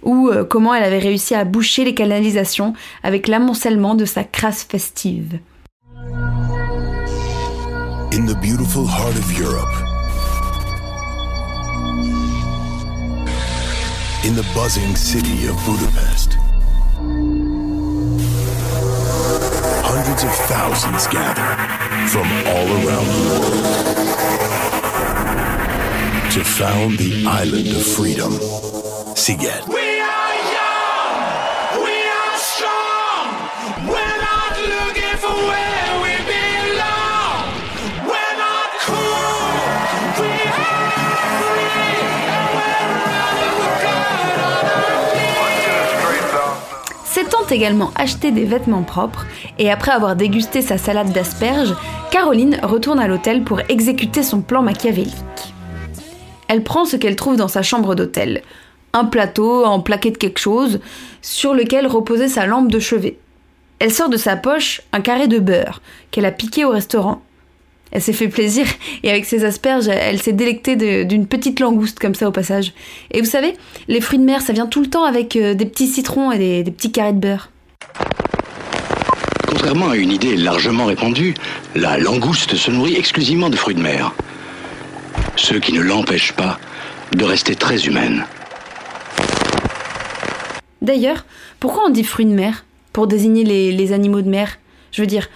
ou 0.03 0.29
euh, 0.29 0.43
comment 0.43 0.73
elle 0.73 0.83
avait 0.83 0.99
réussi 0.99 1.35
à 1.35 1.43
boucher 1.43 1.83
les 1.83 1.93
canalisations 1.93 2.73
avec 3.03 3.27
l'amoncellement 3.27 3.95
de 3.95 4.05
sa 4.05 4.23
crasse 4.23 4.63
festive. 4.63 5.39
In 8.13 8.25
the 8.25 8.35
beautiful 8.41 8.85
heart 8.85 9.15
of 9.15 9.39
Europe, 9.39 9.73
in 14.25 14.35
the 14.35 14.45
buzzing 14.53 14.95
city 14.95 15.47
of 15.47 15.55
Budapest, 15.65 16.37
hundreds 19.83 20.23
of 20.23 20.31
thousands 20.47 21.07
gather 21.07 21.55
from 22.07 22.27
all 22.47 22.67
around 22.83 23.07
the 23.07 23.21
world 23.29 24.01
to 26.31 26.43
found 26.43 26.97
the 26.97 27.25
island 27.27 27.67
of 27.67 27.83
freedom, 27.85 28.31
Siget. 29.15 29.90
Également 47.51 47.91
acheté 47.95 48.31
des 48.31 48.45
vêtements 48.45 48.83
propres, 48.83 49.25
et 49.59 49.71
après 49.71 49.91
avoir 49.91 50.15
dégusté 50.15 50.61
sa 50.61 50.77
salade 50.77 51.11
d'asperges, 51.11 51.75
Caroline 52.11 52.59
retourne 52.63 52.99
à 52.99 53.07
l'hôtel 53.07 53.43
pour 53.43 53.61
exécuter 53.69 54.23
son 54.23 54.41
plan 54.41 54.61
machiavélique. 54.61 55.13
Elle 56.47 56.63
prend 56.63 56.85
ce 56.85 56.97
qu'elle 56.97 57.15
trouve 57.15 57.37
dans 57.37 57.47
sa 57.47 57.61
chambre 57.61 57.95
d'hôtel, 57.95 58.41
un 58.93 59.05
plateau 59.05 59.63
en 59.63 59.79
plaqué 59.79 60.11
de 60.11 60.17
quelque 60.17 60.39
chose, 60.39 60.79
sur 61.21 61.53
lequel 61.53 61.87
reposait 61.87 62.27
sa 62.27 62.45
lampe 62.45 62.69
de 62.69 62.79
chevet. 62.79 63.17
Elle 63.79 63.93
sort 63.93 64.09
de 64.09 64.17
sa 64.17 64.35
poche 64.35 64.81
un 64.91 65.01
carré 65.01 65.27
de 65.27 65.39
beurre 65.39 65.81
qu'elle 66.11 66.25
a 66.25 66.31
piqué 66.31 66.65
au 66.65 66.69
restaurant. 66.69 67.21
Elle 67.91 68.01
s'est 68.01 68.13
fait 68.13 68.30
plaisir 68.30 68.65
et 69.04 69.10
avec 69.10 69.25
ses 69.25 69.43
asperges, 69.43 69.89
elle 69.89 70.21
s'est 70.21 70.32
délectée 70.32 71.06
d'une 71.06 71.27
petite 71.27 71.60
langouste 71.60 71.99
comme 71.99 72.15
ça 72.15 72.27
au 72.27 72.32
passage. 72.32 72.73
Et 73.12 73.19
vous 73.19 73.30
savez, 73.30 73.54
les 73.88 73.99
fruits 73.99 74.19
de 74.19 74.23
mer, 74.23 74.41
ça 74.41 74.54
vient 74.54 74.67
tout 74.67 74.82
le 74.82 74.89
temps 74.89 75.04
avec 75.04 75.36
euh, 75.36 75.54
des 75.54 75.65
petits 75.65 75.88
citrons 75.88 76.32
et 76.32 76.38
des, 76.38 76.63
des 76.63 76.71
petits 76.71 76.91
carrés 76.91 77.12
de 77.12 77.19
beurre. 77.19 77.49
Contrairement 79.45 79.89
à 79.89 79.97
une 79.97 80.12
idée 80.12 80.38
largement 80.38 80.86
répandue, 80.86 81.34
la 81.75 81.97
langouste 81.97 82.56
se 82.56 82.71
nourrit 82.71 82.95
exclusivement 82.95 83.49
de 83.49 83.58
fruits 83.58 83.75
de 83.75 83.82
mer. 83.82 84.13
Ce 85.36 85.56
qui 85.56 85.73
ne 85.73 85.82
l'empêche 85.82 86.32
pas 86.32 86.58
de 87.13 87.25
rester 87.25 87.56
très 87.56 87.86
humaine. 87.86 88.25
D'ailleurs, 90.82 91.25
pourquoi 91.60 91.84
on 91.88 91.89
dit 91.89 92.06
fruits 92.06 92.25
de 92.25 92.34
mer 92.34 92.63
pour 92.93 93.08
désigner 93.08 93.43
les, 93.43 93.71
les 93.73 93.91
animaux 93.91 94.21
de 94.21 94.30
mer? 94.30 94.58
Je 94.91 95.01
veux 95.01 95.08
dire, 95.08 95.27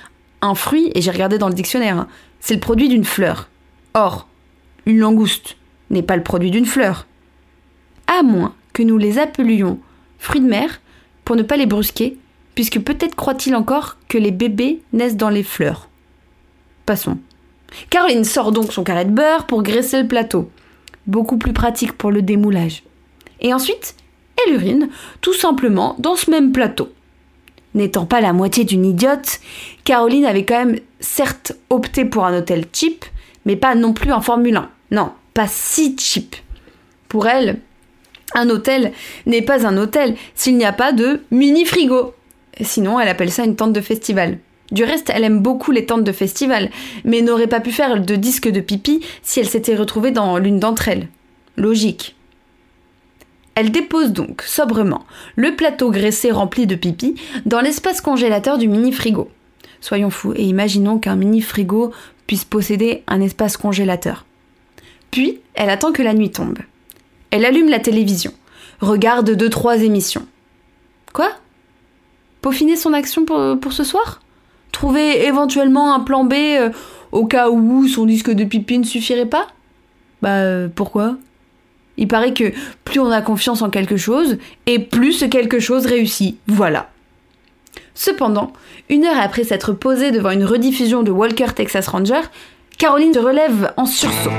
un 0.41 0.55
fruit, 0.55 0.91
et 0.95 1.01
j'ai 1.01 1.11
regardé 1.11 1.37
dans 1.37 1.49
le 1.49 1.53
dictionnaire, 1.53 1.97
hein, 1.97 2.07
c'est 2.45 2.53
le 2.53 2.59
produit 2.59 2.89
d'une 2.89 3.05
fleur. 3.05 3.49
Or, 3.95 4.27
une 4.85 4.99
langouste 4.99 5.57
n'est 5.89 6.03
pas 6.03 6.15
le 6.15 6.21
produit 6.21 6.51
d'une 6.51 6.67
fleur. 6.67 7.07
À 8.05 8.21
moins 8.21 8.53
que 8.71 8.83
nous 8.83 8.99
les 8.99 9.17
appelions 9.17 9.79
fruits 10.19 10.41
de 10.41 10.45
mer 10.45 10.79
pour 11.23 11.35
ne 11.35 11.41
pas 11.41 11.57
les 11.57 11.65
brusquer, 11.65 12.19
puisque 12.53 12.79
peut-être 12.79 13.15
croit-il 13.15 13.55
encore 13.55 13.97
que 14.09 14.19
les 14.19 14.29
bébés 14.29 14.83
naissent 14.93 15.17
dans 15.17 15.31
les 15.31 15.41
fleurs. 15.41 15.89
Passons. 16.85 17.17
Caroline 17.89 18.23
sort 18.23 18.51
donc 18.51 18.71
son 18.71 18.83
carré 18.83 19.05
de 19.05 19.09
beurre 19.09 19.47
pour 19.47 19.63
graisser 19.63 20.03
le 20.03 20.07
plateau. 20.07 20.51
Beaucoup 21.07 21.39
plus 21.39 21.53
pratique 21.53 21.93
pour 21.93 22.11
le 22.11 22.21
démoulage. 22.21 22.83
Et 23.39 23.55
ensuite, 23.55 23.95
elle 24.45 24.53
urine, 24.53 24.89
tout 25.19 25.33
simplement, 25.33 25.95
dans 25.97 26.15
ce 26.15 26.29
même 26.29 26.51
plateau. 26.51 26.89
N'étant 27.75 28.05
pas 28.05 28.21
la 28.21 28.33
moitié 28.33 28.63
d'une 28.63 28.85
idiote, 28.85 29.39
Caroline 29.83 30.25
avait 30.25 30.45
quand 30.45 30.65
même 30.65 30.79
certes 31.01 31.55
opté 31.69 32.05
pour 32.05 32.25
un 32.25 32.37
hôtel 32.37 32.65
cheap, 32.71 33.03
mais 33.45 33.57
pas 33.57 33.75
non 33.75 33.93
plus 33.93 34.11
un 34.11 34.21
Formule 34.21 34.55
1. 34.55 34.69
Non, 34.91 35.11
pas 35.33 35.47
si 35.47 35.95
cheap. 35.99 36.37
Pour 37.09 37.27
elle, 37.27 37.59
un 38.33 38.49
hôtel 38.49 38.93
n'est 39.25 39.41
pas 39.41 39.67
un 39.67 39.77
hôtel 39.77 40.15
s'il 40.35 40.57
n'y 40.57 40.65
a 40.65 40.71
pas 40.71 40.93
de 40.93 41.21
mini 41.31 41.65
frigo. 41.65 42.13
Sinon, 42.61 42.97
elle 42.97 43.09
appelle 43.09 43.31
ça 43.31 43.43
une 43.43 43.57
tente 43.57 43.73
de 43.73 43.81
festival. 43.81 44.39
Du 44.71 44.85
reste, 44.85 45.11
elle 45.13 45.25
aime 45.25 45.41
beaucoup 45.41 45.71
les 45.71 45.85
tentes 45.85 46.05
de 46.05 46.11
festival, 46.13 46.71
mais 47.03 47.21
n'aurait 47.21 47.47
pas 47.47 47.59
pu 47.59 47.71
faire 47.71 48.01
de 48.01 48.15
disque 48.15 48.49
de 48.49 48.61
pipi 48.61 49.01
si 49.21 49.41
elle 49.41 49.49
s'était 49.49 49.75
retrouvée 49.75 50.11
dans 50.11 50.37
l'une 50.37 50.59
d'entre 50.59 50.87
elles. 50.87 51.07
Logique. 51.57 52.15
Elle 53.55 53.71
dépose 53.71 54.11
donc 54.11 54.41
sobrement 54.41 55.05
le 55.35 55.55
plateau 55.55 55.89
graissé 55.89 56.29
rempli 56.31 56.67
de 56.67 56.75
pipi 56.75 57.15
dans 57.45 57.61
l'espace 57.61 58.01
congélateur 58.01 58.57
du 58.57 58.67
mini 58.67 58.91
frigo. 58.91 59.29
Soyons 59.79 60.09
fous 60.09 60.33
et 60.35 60.43
imaginons 60.43 60.99
qu'un 60.99 61.15
mini 61.15 61.41
frigo 61.41 61.91
puisse 62.27 62.43
posséder 62.43 63.03
un 63.07 63.21
espace 63.21 63.55
congélateur. 63.55 64.25
Puis, 65.11 65.39
elle 65.53 65.69
attend 65.69 65.93
que 65.93 66.03
la 66.03 66.13
nuit 66.13 66.31
tombe. 66.31 66.59
Elle 67.31 67.45
allume 67.45 67.69
la 67.69 67.79
télévision, 67.79 68.33
regarde 68.81 69.31
deux 69.31 69.49
trois 69.49 69.77
émissions. 69.83 70.25
Quoi? 71.13 71.31
Peaufiner 72.41 72.75
son 72.75 72.93
action 72.93 73.25
pour, 73.25 73.59
pour 73.59 73.73
ce 73.73 73.83
soir? 73.83 74.21
Trouver 74.73 75.25
éventuellement 75.25 75.93
un 75.95 76.01
plan 76.01 76.25
B 76.25 76.33
euh, 76.33 76.69
au 77.13 77.25
cas 77.25 77.49
où 77.49 77.87
son 77.87 78.05
disque 78.05 78.31
de 78.31 78.43
pipi 78.43 78.77
ne 78.77 78.83
suffirait 78.83 79.25
pas? 79.25 79.47
Bah 80.21 80.39
euh, 80.39 80.67
pourquoi? 80.73 81.15
Il 81.97 82.07
paraît 82.07 82.33
que 82.33 82.51
plus 82.83 82.99
on 82.99 83.11
a 83.11 83.21
confiance 83.21 83.61
en 83.61 83.69
quelque 83.69 83.97
chose, 83.97 84.37
et 84.65 84.79
plus 84.79 85.13
ce 85.13 85.25
quelque 85.25 85.59
chose 85.59 85.85
réussit. 85.85 86.37
Voilà. 86.47 86.89
Cependant, 87.93 88.51
une 88.89 89.05
heure 89.05 89.19
après 89.19 89.45
s'être 89.45 89.71
posée 89.71 90.11
devant 90.11 90.31
une 90.31 90.43
rediffusion 90.43 91.03
de 91.03 91.11
Walker 91.11 91.47
Texas 91.55 91.87
Ranger, 91.87 92.21
Caroline 92.77 93.13
se 93.13 93.19
relève 93.19 93.73
en 93.77 93.85
sursaut. 93.85 94.29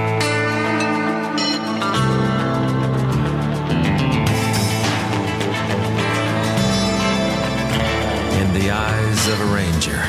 In 8.32 8.52
the 8.52 8.70
eyes 8.70 9.28
of 9.28 9.40
a 9.40 9.54
ranger, 9.54 10.02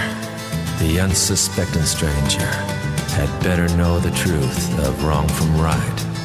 the 0.80 1.00
unsuspecting 1.00 1.84
stranger 1.84 2.46
had 3.16 3.30
better 3.42 3.68
know 3.78 3.98
the 4.00 4.12
truth 4.12 4.78
of 4.80 5.06
wrong 5.06 5.28
from 5.30 5.62
right. 5.62 6.17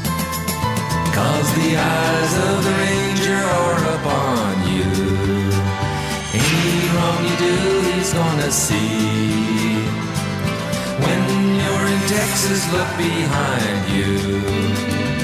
Cause 1.14 1.48
the 1.55 1.77
eyes 1.77 2.33
of 2.48 2.64
the 2.66 2.75
ranger 2.85 3.42
are 3.61 3.81
upon 3.96 4.53
you. 4.75 4.88
Any 6.40 6.88
wrong 6.94 7.20
you 7.29 7.37
do, 7.46 7.57
he's 7.90 8.12
gonna 8.14 8.51
see. 8.51 9.77
When 11.05 11.22
you're 11.61 11.87
in 11.94 12.01
Texas, 12.09 12.62
look 12.72 12.90
behind 12.96 13.83
you. 13.96 14.11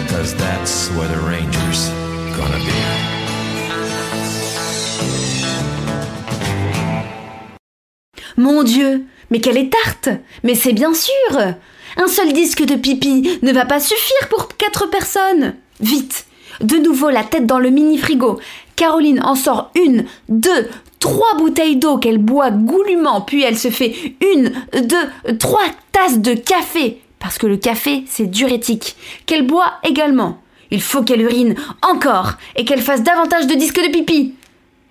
Cause 0.09 0.35
that's 0.35 0.91
where 0.95 1.09
the 1.09 1.21
ranger's 1.21 1.89
gonna 2.37 2.63
be. 2.69 2.79
Mon 8.37 8.63
Dieu, 8.63 9.05
mais 9.31 9.41
quelle 9.41 9.57
est 9.57 9.73
tarte? 9.73 10.11
Mais 10.45 10.55
c'est 10.55 10.73
bien 10.73 10.95
sûr 10.95 11.13
Un 11.97 12.07
seul 12.09 12.33
disque 12.33 12.65
de 12.65 12.77
pipi 12.77 13.39
ne 13.43 13.53
va 13.53 13.65
pas 13.65 13.81
suffire 13.81 14.29
pour 14.29 14.49
quatre 14.57 14.87
personnes 14.87 15.57
Vite 15.81 16.27
De 16.61 16.77
nouveau 16.77 17.11
la 17.11 17.25
tête 17.25 17.47
dans 17.47 17.59
le 17.59 17.71
mini-frigo. 17.71 18.39
Caroline 18.77 19.21
en 19.25 19.35
sort 19.35 19.71
une, 19.75 20.05
deux, 20.29 20.69
trois 20.99 21.37
bouteilles 21.37 21.77
d'eau 21.77 21.99
qu'elle 21.99 22.19
boit 22.19 22.51
goulûment, 22.51 23.21
puis 23.21 23.43
elle 23.43 23.59
se 23.59 23.71
fait 23.71 23.95
une, 24.35 24.53
deux, 24.83 25.35
trois 25.39 25.67
tasses 25.93 26.19
de 26.19 26.35
café, 26.35 27.01
parce 27.19 27.39
que 27.39 27.47
le 27.47 27.57
café, 27.57 28.05
c'est 28.07 28.31
diurétique, 28.31 28.97
qu'elle 29.27 29.47
boit 29.47 29.75
également. 29.85 30.41
Il 30.71 30.83
faut 30.83 31.03
qu'elle 31.03 31.23
urine 31.23 31.55
encore, 31.83 32.33
et 32.57 32.65
qu'elle 32.65 32.83
fasse 32.83 33.03
davantage 33.03 33.47
de 33.47 33.55
disques 33.55 33.83
de 33.83 33.91
pipi. 33.91 34.35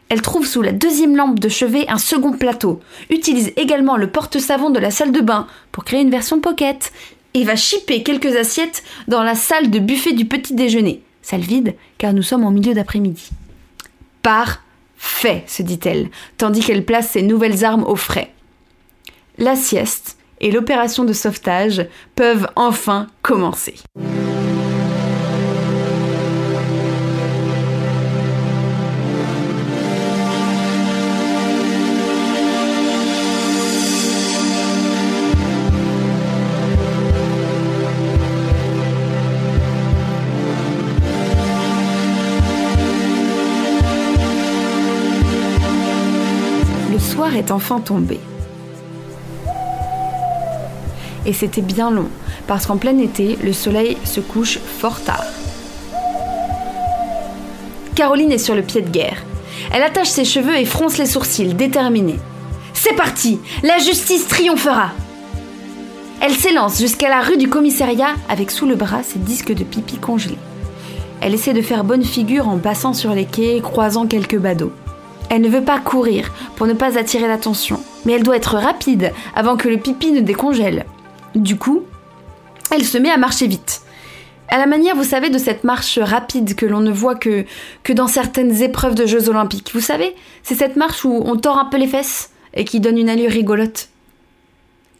Elle 0.09 0.21
trouve 0.21 0.47
sous 0.47 0.61
la 0.61 0.71
deuxième 0.71 1.17
lampe 1.17 1.39
de 1.39 1.49
chevet 1.49 1.85
un 1.89 1.97
second 1.97 2.31
plateau, 2.31 2.79
utilise 3.09 3.51
également 3.57 3.97
le 3.97 4.07
porte-savon 4.07 4.69
de 4.69 4.79
la 4.79 4.91
salle 4.91 5.11
de 5.11 5.19
bain 5.19 5.47
pour 5.73 5.83
créer 5.83 6.01
une 6.01 6.09
version 6.09 6.39
pocket, 6.39 6.93
et 7.37 7.43
va 7.43 7.55
chipper 7.55 8.01
quelques 8.01 8.35
assiettes 8.35 8.83
dans 9.07 9.21
la 9.21 9.35
salle 9.35 9.69
de 9.69 9.77
buffet 9.77 10.13
du 10.13 10.25
petit 10.25 10.55
déjeuner. 10.55 11.03
Salle 11.21 11.41
vide, 11.41 11.75
car 11.99 12.13
nous 12.13 12.23
sommes 12.23 12.43
en 12.43 12.51
milieu 12.51 12.73
d'après-midi. 12.73 13.29
Parfait, 14.23 15.43
se 15.45 15.61
dit-elle, 15.61 16.09
tandis 16.37 16.61
qu'elle 16.61 16.83
place 16.83 17.11
ses 17.11 17.21
nouvelles 17.21 17.63
armes 17.63 17.83
au 17.83 17.95
frais. 17.95 18.33
La 19.37 19.55
sieste 19.55 20.17
et 20.41 20.51
l'opération 20.51 21.03
de 21.03 21.13
sauvetage 21.13 21.85
peuvent 22.15 22.49
enfin 22.55 23.07
commencer. 23.21 23.75
Est 47.37 47.51
enfin 47.51 47.79
tombé. 47.79 48.19
Et 51.25 51.33
c'était 51.33 51.61
bien 51.61 51.91
long, 51.91 52.09
parce 52.47 52.65
qu'en 52.65 52.77
plein 52.77 52.97
été, 52.99 53.37
le 53.43 53.53
soleil 53.53 53.97
se 54.05 54.19
couche 54.19 54.59
fort 54.59 55.01
tard. 55.01 55.25
Caroline 57.95 58.31
est 58.31 58.37
sur 58.37 58.55
le 58.55 58.61
pied 58.61 58.81
de 58.81 58.89
guerre. 58.89 59.23
Elle 59.73 59.83
attache 59.83 60.09
ses 60.09 60.23
cheveux 60.23 60.55
et 60.55 60.65
fronce 60.65 60.97
les 60.97 61.05
sourcils, 61.05 61.53
déterminée. 61.53 62.19
C'est 62.73 62.95
parti 62.95 63.39
La 63.63 63.79
justice 63.79 64.27
triomphera 64.27 64.91
Elle 66.21 66.35
s'élance 66.35 66.79
jusqu'à 66.79 67.09
la 67.09 67.21
rue 67.21 67.37
du 67.37 67.49
commissariat 67.49 68.13
avec 68.29 68.51
sous 68.51 68.67
le 68.67 68.75
bras 68.75 69.01
ses 69.03 69.19
disques 69.19 69.53
de 69.53 69.63
pipi 69.63 69.97
congelés. 69.97 70.37
Elle 71.21 71.33
essaie 71.33 71.53
de 71.53 71.61
faire 71.61 71.83
bonne 71.83 72.03
figure 72.03 72.47
en 72.47 72.59
passant 72.59 72.93
sur 72.93 73.13
les 73.13 73.25
quais, 73.25 73.59
croisant 73.61 74.05
quelques 74.05 74.37
badauds. 74.37 74.73
Elle 75.29 75.41
ne 75.41 75.49
veut 75.49 75.63
pas 75.63 75.79
courir 75.79 76.31
pour 76.55 76.67
ne 76.67 76.73
pas 76.73 76.97
attirer 76.97 77.27
l'attention, 77.27 77.81
mais 78.05 78.13
elle 78.13 78.23
doit 78.23 78.37
être 78.37 78.55
rapide 78.55 79.11
avant 79.35 79.57
que 79.57 79.67
le 79.67 79.77
pipi 79.77 80.11
ne 80.11 80.21
décongèle. 80.21 80.85
Du 81.35 81.57
coup, 81.57 81.83
elle 82.71 82.85
se 82.85 82.97
met 82.97 83.09
à 83.09 83.17
marcher 83.17 83.47
vite. 83.47 83.81
À 84.49 84.57
la 84.57 84.65
manière, 84.65 84.95
vous 84.95 85.03
savez, 85.03 85.29
de 85.29 85.37
cette 85.37 85.65
marche 85.65 85.99
rapide 85.99 86.55
que 86.55 86.65
l'on 86.65 86.79
ne 86.79 86.91
voit 86.91 87.15
que, 87.15 87.45
que 87.83 87.91
dans 87.91 88.07
certaines 88.07 88.61
épreuves 88.61 88.95
de 88.95 89.05
Jeux 89.05 89.27
Olympiques. 89.27 89.71
Vous 89.73 89.81
savez, 89.81 90.15
c'est 90.43 90.55
cette 90.55 90.77
marche 90.77 91.03
où 91.03 91.21
on 91.25 91.35
tord 91.35 91.57
un 91.57 91.65
peu 91.65 91.77
les 91.77 91.87
fesses 91.87 92.31
et 92.53 92.63
qui 92.63 92.79
donne 92.79 92.97
une 92.97 93.09
allure 93.09 93.31
rigolote. 93.31 93.89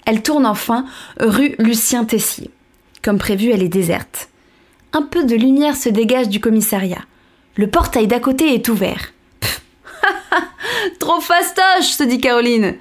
Elle 0.06 0.22
tourne 0.22 0.46
enfin 0.46 0.86
rue 1.20 1.56
Lucien 1.60 2.04
Tessier. 2.04 2.52
Comme 3.02 3.18
prévu, 3.18 3.52
elle 3.52 3.64
est 3.64 3.70
déserte. 3.70 4.30
Un 4.92 5.02
peu 5.02 5.24
de 5.24 5.36
lumière 5.36 5.78
se 5.78 5.90
dégage 5.90 6.28
du 6.28 6.42
commissariat. 6.42 7.02
Le 7.56 7.68
portail 7.68 8.08
d'à 8.08 8.20
côté 8.20 8.54
est 8.54 8.68
ouvert. 8.68 9.14
Trop 11.00 11.20
fastoche, 11.20 11.92
se 11.92 12.04
dit 12.04 12.20
Caroline. 12.20 12.76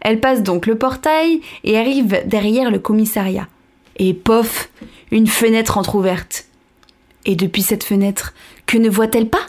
Elle 0.00 0.20
passe 0.20 0.42
donc 0.42 0.66
le 0.66 0.78
portail 0.78 1.40
et 1.64 1.78
arrive 1.78 2.22
derrière 2.26 2.70
le 2.70 2.78
commissariat. 2.78 3.48
Et 3.96 4.14
pof, 4.14 4.70
une 5.10 5.26
fenêtre 5.26 5.76
entr'ouverte. 5.76 6.46
Et 7.24 7.34
depuis 7.34 7.62
cette 7.62 7.84
fenêtre, 7.84 8.32
que 8.66 8.78
ne 8.78 8.88
voit-elle 8.88 9.28
pas? 9.28 9.46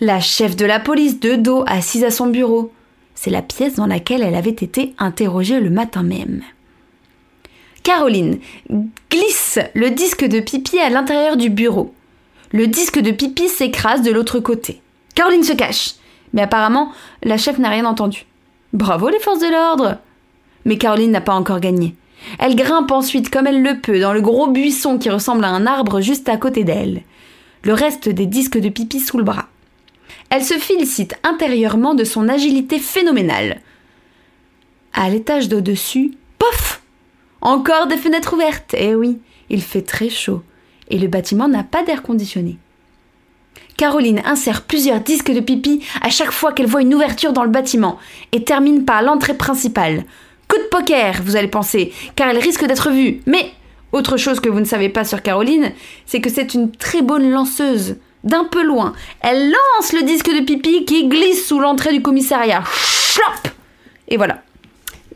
La 0.00 0.20
chef 0.20 0.56
de 0.56 0.66
la 0.66 0.80
police 0.80 1.20
de 1.20 1.36
dos 1.36 1.64
assise 1.66 2.04
à 2.04 2.10
son 2.10 2.26
bureau. 2.26 2.72
C'est 3.14 3.30
la 3.30 3.42
pièce 3.42 3.74
dans 3.74 3.86
laquelle 3.86 4.22
elle 4.22 4.34
avait 4.34 4.50
été 4.50 4.94
interrogée 4.98 5.60
le 5.60 5.70
matin 5.70 6.02
même. 6.02 6.42
Caroline 7.82 8.40
glisse 9.10 9.58
le 9.74 9.90
disque 9.90 10.24
de 10.24 10.40
pipi 10.40 10.78
à 10.78 10.90
l'intérieur 10.90 11.36
du 11.36 11.50
bureau. 11.50 11.94
Le 12.52 12.66
disque 12.66 12.98
de 12.98 13.10
pipi 13.10 13.48
s'écrase 13.48 14.02
de 14.02 14.10
l'autre 14.10 14.40
côté. 14.40 14.80
Caroline 15.14 15.44
se 15.44 15.52
cache. 15.52 15.94
Mais 16.32 16.42
apparemment, 16.42 16.92
la 17.22 17.36
chef 17.36 17.58
n'a 17.58 17.70
rien 17.70 17.84
entendu. 17.84 18.26
Bravo 18.72 19.08
les 19.08 19.20
forces 19.20 19.40
de 19.40 19.50
l'ordre 19.50 19.98
Mais 20.64 20.78
Caroline 20.78 21.12
n'a 21.12 21.20
pas 21.20 21.34
encore 21.34 21.60
gagné. 21.60 21.94
Elle 22.38 22.56
grimpe 22.56 22.90
ensuite 22.90 23.30
comme 23.30 23.46
elle 23.46 23.62
le 23.62 23.80
peut 23.80 24.00
dans 24.00 24.12
le 24.12 24.20
gros 24.20 24.48
buisson 24.48 24.98
qui 24.98 25.10
ressemble 25.10 25.44
à 25.44 25.50
un 25.50 25.66
arbre 25.66 26.00
juste 26.00 26.28
à 26.28 26.36
côté 26.36 26.64
d'elle. 26.64 27.02
Le 27.62 27.72
reste 27.72 28.08
des 28.08 28.26
disques 28.26 28.58
de 28.58 28.68
pipi 28.68 29.00
sous 29.00 29.18
le 29.18 29.24
bras. 29.24 29.46
Elle 30.30 30.44
se 30.44 30.54
félicite 30.54 31.16
intérieurement 31.22 31.94
de 31.94 32.04
son 32.04 32.28
agilité 32.28 32.78
phénoménale. 32.78 33.60
À 34.92 35.08
l'étage 35.10 35.48
d'au-dessus, 35.48 36.12
pof 36.38 36.82
Encore 37.40 37.86
des 37.86 37.96
fenêtres 37.96 38.34
ouvertes. 38.34 38.74
Eh 38.76 38.94
oui, 38.94 39.18
il 39.50 39.62
fait 39.62 39.82
très 39.82 40.08
chaud 40.08 40.42
et 40.88 40.98
le 40.98 41.08
bâtiment 41.08 41.48
n'a 41.48 41.64
pas 41.64 41.82
d'air 41.82 42.02
conditionné. 42.02 42.58
Caroline 43.76 44.22
insère 44.24 44.62
plusieurs 44.62 45.00
disques 45.00 45.32
de 45.32 45.40
pipi 45.40 45.84
à 46.00 46.08
chaque 46.08 46.30
fois 46.30 46.52
qu'elle 46.52 46.66
voit 46.66 46.80
une 46.80 46.94
ouverture 46.94 47.32
dans 47.32 47.44
le 47.44 47.50
bâtiment 47.50 47.98
et 48.32 48.42
termine 48.42 48.84
par 48.84 49.02
l'entrée 49.02 49.36
principale. 49.36 50.04
Coup 50.48 50.56
de 50.56 50.68
poker, 50.70 51.20
vous 51.22 51.36
allez 51.36 51.48
penser, 51.48 51.92
car 52.14 52.28
elle 52.28 52.38
risque 52.38 52.64
d'être 52.64 52.90
vue. 52.90 53.20
Mais 53.26 53.50
autre 53.92 54.16
chose 54.16 54.40
que 54.40 54.48
vous 54.48 54.60
ne 54.60 54.64
savez 54.64 54.88
pas 54.88 55.04
sur 55.04 55.22
Caroline, 55.22 55.72
c'est 56.06 56.20
que 56.20 56.30
c'est 56.30 56.54
une 56.54 56.70
très 56.70 57.02
bonne 57.02 57.30
lanceuse. 57.30 57.96
D'un 58.24 58.44
peu 58.44 58.62
loin, 58.62 58.94
elle 59.20 59.50
lance 59.50 59.92
le 59.92 60.02
disque 60.02 60.30
de 60.30 60.44
pipi 60.44 60.84
qui 60.84 61.08
glisse 61.08 61.46
sous 61.46 61.60
l'entrée 61.60 61.92
du 61.92 62.02
commissariat. 62.02 62.64
Chlop 63.14 63.52
Et 64.08 64.16
voilà. 64.16 64.42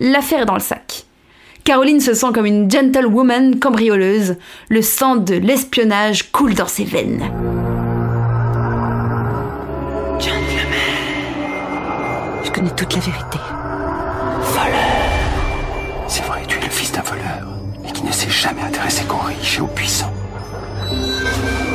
L'affaire 0.00 0.42
est 0.42 0.46
dans 0.46 0.54
le 0.54 0.60
sac. 0.60 1.04
Caroline 1.64 2.00
se 2.00 2.14
sent 2.14 2.28
comme 2.34 2.46
une 2.46 2.70
gentlewoman 2.70 3.58
cambrioleuse. 3.58 4.36
Le 4.68 4.82
sang 4.82 5.16
de 5.16 5.34
l'espionnage 5.34 6.30
coule 6.30 6.54
dans 6.54 6.68
ses 6.68 6.84
veines. 6.84 7.59
Connais 12.60 12.74
toute 12.74 12.94
la 12.94 13.00
vérité. 13.00 13.38
C'est 16.06 16.24
vrai, 16.24 16.42
tu 16.46 16.58
es 16.58 16.60
le 16.60 16.68
fils 16.68 16.92
d'un 16.92 17.00
voleur, 17.00 17.46
mais 17.82 17.90
qui 17.90 18.04
ne 18.04 18.12
s'est 18.12 18.28
jamais 18.28 18.60
intéressé 18.60 19.04
qu'aux 19.04 19.24
riches 19.24 19.58
et 19.58 19.60
aux 19.62 19.66
puissants. 19.66 20.12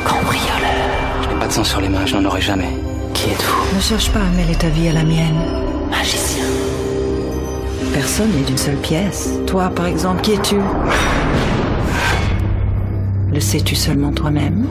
Cambrioleur. 0.06 1.22
Je 1.22 1.28
n'ai 1.28 1.40
pas 1.40 1.48
de 1.48 1.52
sang 1.52 1.64
sur 1.64 1.80
les 1.80 1.88
mains, 1.88 2.06
je 2.06 2.16
n'en 2.16 2.24
aurai 2.26 2.40
jamais. 2.40 2.68
Qui 3.14 3.30
êtes-vous? 3.30 3.74
Ne 3.74 3.80
cherche 3.80 4.12
pas 4.12 4.20
à 4.20 4.36
mêler 4.36 4.54
ta 4.54 4.68
vie 4.68 4.88
à 4.88 4.92
la 4.92 5.02
mienne. 5.02 5.40
Magicien. 5.90 6.44
Personne 7.92 8.30
n'est 8.30 8.44
d'une 8.44 8.58
seule 8.58 8.76
pièce. 8.76 9.30
Toi, 9.46 9.70
par 9.70 9.86
exemple, 9.86 10.20
qui 10.20 10.34
es-tu? 10.34 10.60
Le 13.32 13.40
sais-tu 13.40 13.74
seulement 13.74 14.12
toi-même? 14.12 14.68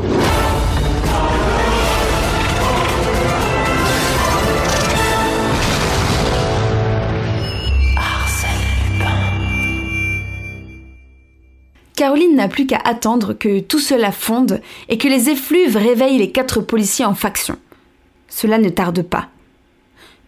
Caroline 12.05 12.35
n'a 12.35 12.47
plus 12.47 12.67
qu'à 12.67 12.79
attendre 12.85 13.33
que 13.33 13.61
tout 13.61 13.79
cela 13.79 14.11
fonde 14.11 14.61
et 14.89 14.99
que 14.99 15.07
les 15.07 15.31
effluves 15.31 15.75
réveillent 15.75 16.19
les 16.19 16.31
quatre 16.31 16.61
policiers 16.61 17.03
en 17.03 17.15
faction. 17.15 17.57
Cela 18.29 18.59
ne 18.59 18.69
tarde 18.69 19.01
pas. 19.01 19.29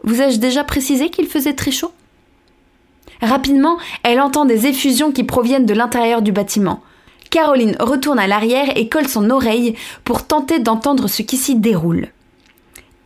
Vous 0.04 0.20
ai-je 0.20 0.40
déjà 0.40 0.64
précisé 0.64 1.12
qu'il 1.12 1.28
faisait 1.28 1.54
très 1.54 1.70
chaud? 1.70 1.92
Rapidement, 3.22 3.78
elle 4.02 4.20
entend 4.20 4.46
des 4.46 4.66
effusions 4.66 5.12
qui 5.12 5.24
proviennent 5.24 5.68
de 5.68 5.76
l'intérieur 5.76 6.24
du 6.24 6.32
bâtiment. 6.32 6.82
Caroline 7.30 7.78
retourne 7.80 8.18
à 8.18 8.26
l'arrière 8.26 8.76
et 8.76 8.90
colle 8.90 9.08
son 9.08 9.30
oreille 9.30 9.76
pour 10.04 10.26
tenter 10.26 10.58
d'entendre 10.58 11.08
ce 11.08 11.22
qui 11.22 11.38
s'y 11.38 11.54
déroule. 11.54 12.08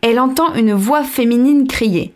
Elle 0.00 0.18
entend 0.18 0.54
une 0.54 0.72
voix 0.72 1.04
féminine 1.04 1.66
crier. 1.66 2.14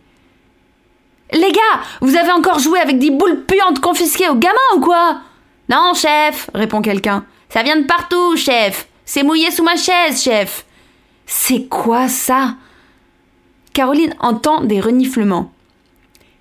Les 1.33 1.51
gars, 1.51 1.81
vous 2.01 2.15
avez 2.15 2.31
encore 2.31 2.57
joué 2.57 2.79
avec 2.79 2.97
des 2.97 3.11
boules 3.11 3.43
puantes 3.45 3.79
confisquées 3.79 4.29
aux 4.29 4.35
gamins 4.35 4.57
ou 4.75 4.79
quoi? 4.79 5.19
Non, 5.69 5.93
chef, 5.93 6.49
répond 6.53 6.81
quelqu'un. 6.81 7.25
Ça 7.49 7.63
vient 7.63 7.77
de 7.77 7.85
partout, 7.85 8.35
chef. 8.37 8.87
C'est 9.05 9.23
mouillé 9.23 9.51
sous 9.51 9.63
ma 9.63 9.75
chaise, 9.75 10.21
chef. 10.21 10.65
C'est 11.25 11.67
quoi 11.67 12.07
ça? 12.07 12.55
Caroline 13.73 14.15
entend 14.19 14.61
des 14.61 14.79
reniflements. 14.79 15.51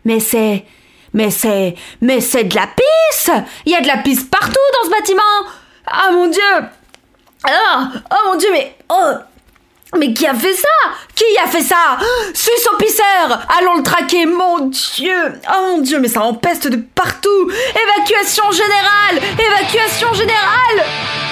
Mais 0.04 0.20
c'est. 0.20 0.64
Mais 1.12 1.30
c'est. 1.30 1.74
Mais 2.00 2.20
c'est 2.20 2.44
de 2.44 2.54
la 2.54 2.66
pisse 2.66 3.30
Il 3.64 3.72
y 3.72 3.74
a 3.74 3.80
de 3.80 3.86
la 3.86 3.98
pisse 3.98 4.24
partout 4.24 4.52
dans 4.52 4.88
ce 4.88 4.90
bâtiment 4.96 5.22
Ah 5.86 6.10
mon 6.12 6.28
dieu 6.28 6.42
Ah 7.44 7.90
Oh 8.10 8.28
mon 8.28 8.36
dieu, 8.36 8.48
mais. 8.52 8.76
Oh 8.88 9.12
mais 9.98 10.12
qui 10.12 10.26
a 10.26 10.34
fait 10.34 10.54
ça? 10.54 10.68
Qui 11.14 11.24
a 11.42 11.46
fait 11.46 11.62
ça? 11.62 11.98
Suisse 12.34 12.68
pisseur! 12.78 13.40
Allons 13.58 13.76
le 13.76 13.82
traquer, 13.82 14.26
mon 14.26 14.68
Dieu! 14.68 15.32
Oh 15.48 15.62
mon 15.62 15.78
Dieu, 15.78 15.98
mais 16.00 16.08
ça 16.08 16.22
empeste 16.22 16.68
de 16.68 16.76
partout! 16.76 17.50
Évacuation 17.50 18.50
générale! 18.50 19.20
Évacuation 19.38 20.12
générale 20.12 21.25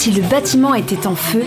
si 0.00 0.12
le 0.12 0.22
bâtiment 0.22 0.72
était 0.72 1.06
en 1.06 1.14
feu, 1.14 1.44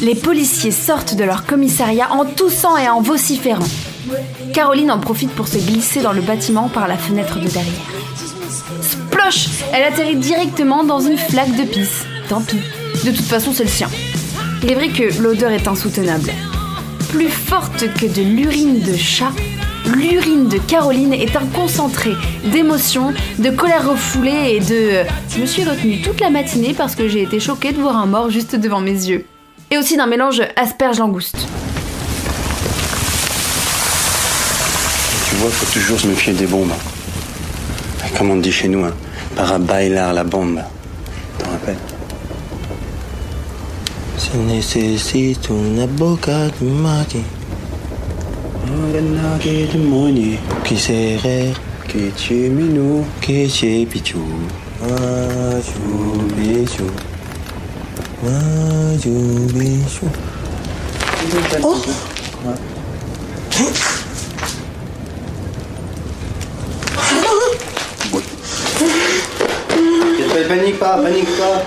les 0.00 0.14
policiers 0.14 0.70
sortent 0.70 1.16
de 1.16 1.24
leur 1.24 1.44
commissariat 1.44 2.12
en 2.12 2.24
toussant 2.24 2.76
et 2.76 2.88
en 2.88 3.00
vociférant. 3.00 3.66
Caroline 4.54 4.92
en 4.92 5.00
profite 5.00 5.32
pour 5.32 5.48
se 5.48 5.58
glisser 5.58 6.02
dans 6.02 6.12
le 6.12 6.20
bâtiment 6.20 6.68
par 6.68 6.86
la 6.86 6.96
fenêtre 6.96 7.40
de 7.40 7.48
derrière. 7.48 7.72
Sploche 8.80 9.48
Elle 9.72 9.82
atterrit 9.82 10.14
directement 10.14 10.84
dans 10.84 11.00
une 11.00 11.18
flaque 11.18 11.56
de 11.56 11.64
pisse. 11.64 12.04
De 13.04 13.10
toute 13.10 13.26
façon, 13.26 13.52
c'est 13.52 13.64
le 13.64 13.70
sien. 13.70 13.88
Il 14.62 14.70
est 14.70 14.76
vrai 14.76 14.90
que 14.90 15.20
l'odeur 15.20 15.50
est 15.50 15.66
insoutenable. 15.66 16.30
Plus 17.08 17.28
forte 17.28 17.92
que 17.94 18.06
de 18.06 18.22
l'urine 18.22 18.82
de 18.82 18.96
chat, 18.96 19.32
l'urine 19.94 20.48
de 20.48 20.58
Caroline 20.58 21.12
est 21.12 21.36
un 21.36 21.46
concentré 21.46 22.12
d'émotion, 22.44 23.12
de 23.38 23.50
colère 23.50 23.88
refoulée 23.88 24.56
et 24.56 24.60
de... 24.60 25.08
Je 25.34 25.40
me 25.40 25.46
suis 25.46 25.64
retenue 25.64 26.00
toute 26.02 26.20
la 26.20 26.30
matinée 26.30 26.74
parce 26.74 26.94
que 26.94 27.08
j'ai 27.08 27.22
été 27.22 27.40
choquée 27.40 27.72
de 27.72 27.80
voir 27.80 27.96
un 27.96 28.06
mort 28.06 28.30
juste 28.30 28.56
devant 28.56 28.80
mes 28.80 28.92
yeux. 28.92 29.26
Et 29.70 29.78
aussi 29.78 29.96
d'un 29.96 30.06
mélange 30.06 30.42
asperge-langouste. 30.56 31.38
Tu 35.28 35.34
vois, 35.36 35.50
faut 35.50 35.72
toujours 35.72 35.98
se 35.98 36.06
méfier 36.06 36.32
des 36.32 36.46
bombes. 36.46 36.72
Comme 38.16 38.30
on 38.30 38.36
dit 38.36 38.52
chez 38.52 38.68
nous, 38.68 38.84
hein, 38.84 38.94
para 39.34 39.58
bailar 39.58 40.14
la 40.14 40.24
bombe. 40.24 40.62
T'en 41.38 41.50
rappelles? 41.50 41.76
Si 44.16 44.36
necesito 44.38 45.52
una 45.52 45.86
boca 45.86 46.48
de 46.48 46.66
mati. 46.66 47.22
Oh! 61.62 61.82
Panique 70.48 70.78
pas, 70.78 70.96
panique 70.98 71.36
pas. 71.38 71.62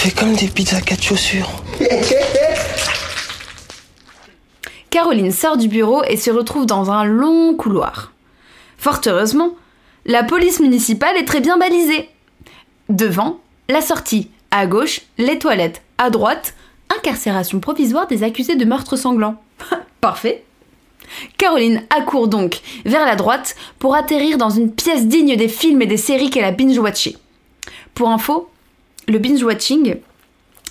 fait 0.00 0.12
comme 0.12 0.29
des 0.40 0.48
pizzas 0.48 0.80
quatre 0.80 1.02
chaussures. 1.02 1.50
Caroline 4.88 5.32
sort 5.32 5.58
du 5.58 5.68
bureau 5.68 6.02
et 6.04 6.16
se 6.16 6.30
retrouve 6.30 6.64
dans 6.64 6.90
un 6.90 7.04
long 7.04 7.54
couloir. 7.54 8.12
Fort 8.78 9.02
heureusement, 9.06 9.50
la 10.06 10.24
police 10.24 10.60
municipale 10.60 11.18
est 11.18 11.26
très 11.26 11.40
bien 11.40 11.58
balisée. 11.58 12.08
Devant, 12.88 13.40
la 13.68 13.82
sortie. 13.82 14.30
À 14.50 14.66
gauche, 14.66 15.02
les 15.18 15.38
toilettes. 15.38 15.82
À 15.98 16.08
droite, 16.08 16.54
incarcération 16.96 17.60
provisoire 17.60 18.06
des 18.06 18.22
accusés 18.22 18.56
de 18.56 18.64
meurtre 18.64 18.96
sanglant. 18.96 19.36
Parfait. 20.00 20.42
Caroline 21.36 21.82
accourt 21.90 22.28
donc 22.28 22.60
vers 22.86 23.04
la 23.04 23.16
droite 23.16 23.56
pour 23.78 23.94
atterrir 23.94 24.38
dans 24.38 24.50
une 24.50 24.72
pièce 24.72 25.06
digne 25.06 25.36
des 25.36 25.48
films 25.48 25.82
et 25.82 25.86
des 25.86 25.98
séries 25.98 26.30
qu'elle 26.30 26.44
a 26.44 26.52
binge-watchées. 26.52 27.18
Pour 27.94 28.08
info, 28.08 28.48
le 29.06 29.18
binge-watching, 29.18 29.98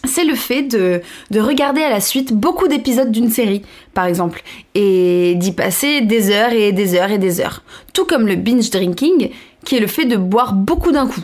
c'est 0.06 0.24
le 0.24 0.36
fait 0.36 0.64
de, 0.64 1.02
de, 1.32 1.40
regarder 1.40 1.82
à 1.82 1.90
la 1.90 2.00
suite 2.00 2.34
beaucoup 2.34 2.68
d'épisodes 2.68 3.12
d'une 3.12 3.30
série, 3.30 3.64
par 3.94 4.06
exemple, 4.06 4.44
et 4.76 5.36
d'y 5.36 5.52
passer 5.52 6.02
des 6.02 6.32
heures 6.32 6.54
et 6.54 6.72
des 6.72 6.96
heures 6.96 7.12
et 7.12 7.18
des 7.18 7.42
heures. 7.42 7.64
Tout 7.94 8.06
comme 8.06 8.28
le 8.28 8.36
binge 8.36 8.70
drinking, 8.70 9.30
qui 9.66 9.76
est 9.76 9.80
le 9.80 9.88
fait 9.88 10.06
de 10.06 10.16
boire 10.16 10.54
beaucoup 10.54 10.92
d'un 10.92 11.08
coup. 11.08 11.22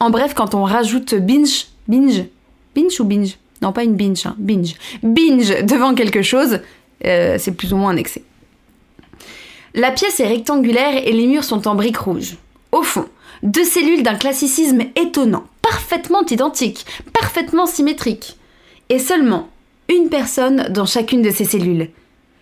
En 0.00 0.10
bref, 0.10 0.34
quand 0.34 0.54
on 0.54 0.64
rajoute 0.64 1.14
binge, 1.14 1.66
binge, 1.88 2.24
binge 2.74 3.00
ou 3.00 3.04
binge? 3.04 3.38
Non, 3.60 3.72
pas 3.72 3.84
une 3.84 3.94
binge, 3.94 4.26
hein, 4.26 4.34
binge. 4.38 4.74
Binge 5.02 5.64
devant 5.64 5.94
quelque 5.94 6.22
chose, 6.22 6.60
euh, 7.04 7.36
c'est 7.38 7.52
plus 7.52 7.72
ou 7.72 7.76
moins 7.76 7.90
un 7.90 7.96
excès. 7.96 8.22
La 9.74 9.90
pièce 9.90 10.20
est 10.20 10.26
rectangulaire 10.26 11.06
et 11.06 11.12
les 11.12 11.26
murs 11.26 11.44
sont 11.44 11.66
en 11.66 11.74
briques 11.74 11.96
rouges. 11.96 12.36
Au 12.72 12.82
fond, 12.82 13.06
deux 13.42 13.64
cellules 13.64 14.02
d'un 14.02 14.16
classicisme 14.16 14.82
étonnant, 14.96 15.44
parfaitement 15.72 16.22
identiques, 16.26 16.84
parfaitement 17.14 17.66
symétriques. 17.66 18.36
Et 18.90 18.98
seulement 18.98 19.48
une 19.88 20.10
personne 20.10 20.68
dans 20.68 20.84
chacune 20.84 21.22
de 21.22 21.30
ces 21.30 21.46
cellules. 21.46 21.88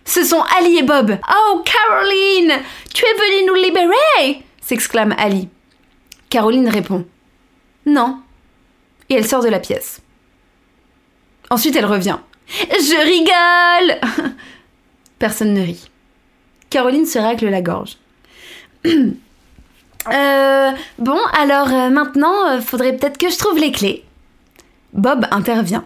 Ce 0.03 0.25
sont 0.25 0.41
Ali 0.57 0.77
et 0.77 0.83
Bob. 0.83 1.17
Oh, 1.33 1.63
Caroline 1.63 2.59
Tu 2.93 3.05
es 3.05 3.13
venue 3.13 3.47
nous 3.47 3.63
libérer 3.63 4.43
s'exclame 4.61 5.15
Ali. 5.17 5.47
Caroline 6.29 6.67
répond 6.67 7.05
Non. 7.85 8.19
Et 9.09 9.15
elle 9.15 9.27
sort 9.27 9.43
de 9.43 9.49
la 9.49 9.59
pièce. 9.59 10.01
Ensuite, 11.49 11.75
elle 11.77 11.85
revient. 11.85 12.19
Je 12.49 13.91
rigole 14.11 14.33
Personne 15.19 15.53
ne 15.53 15.61
rit. 15.61 15.89
Caroline 16.69 17.05
se 17.05 17.19
racle 17.19 17.47
la 17.47 17.61
gorge. 17.61 17.97
Euh, 20.07 20.71
bon, 20.97 21.19
alors 21.33 21.67
euh, 21.71 21.89
maintenant, 21.89 22.47
euh, 22.49 22.61
faudrait 22.61 22.95
peut-être 22.95 23.17
que 23.17 23.29
je 23.29 23.37
trouve 23.37 23.59
les 23.59 23.71
clés. 23.71 24.03
Bob 24.93 25.27
intervient. 25.31 25.85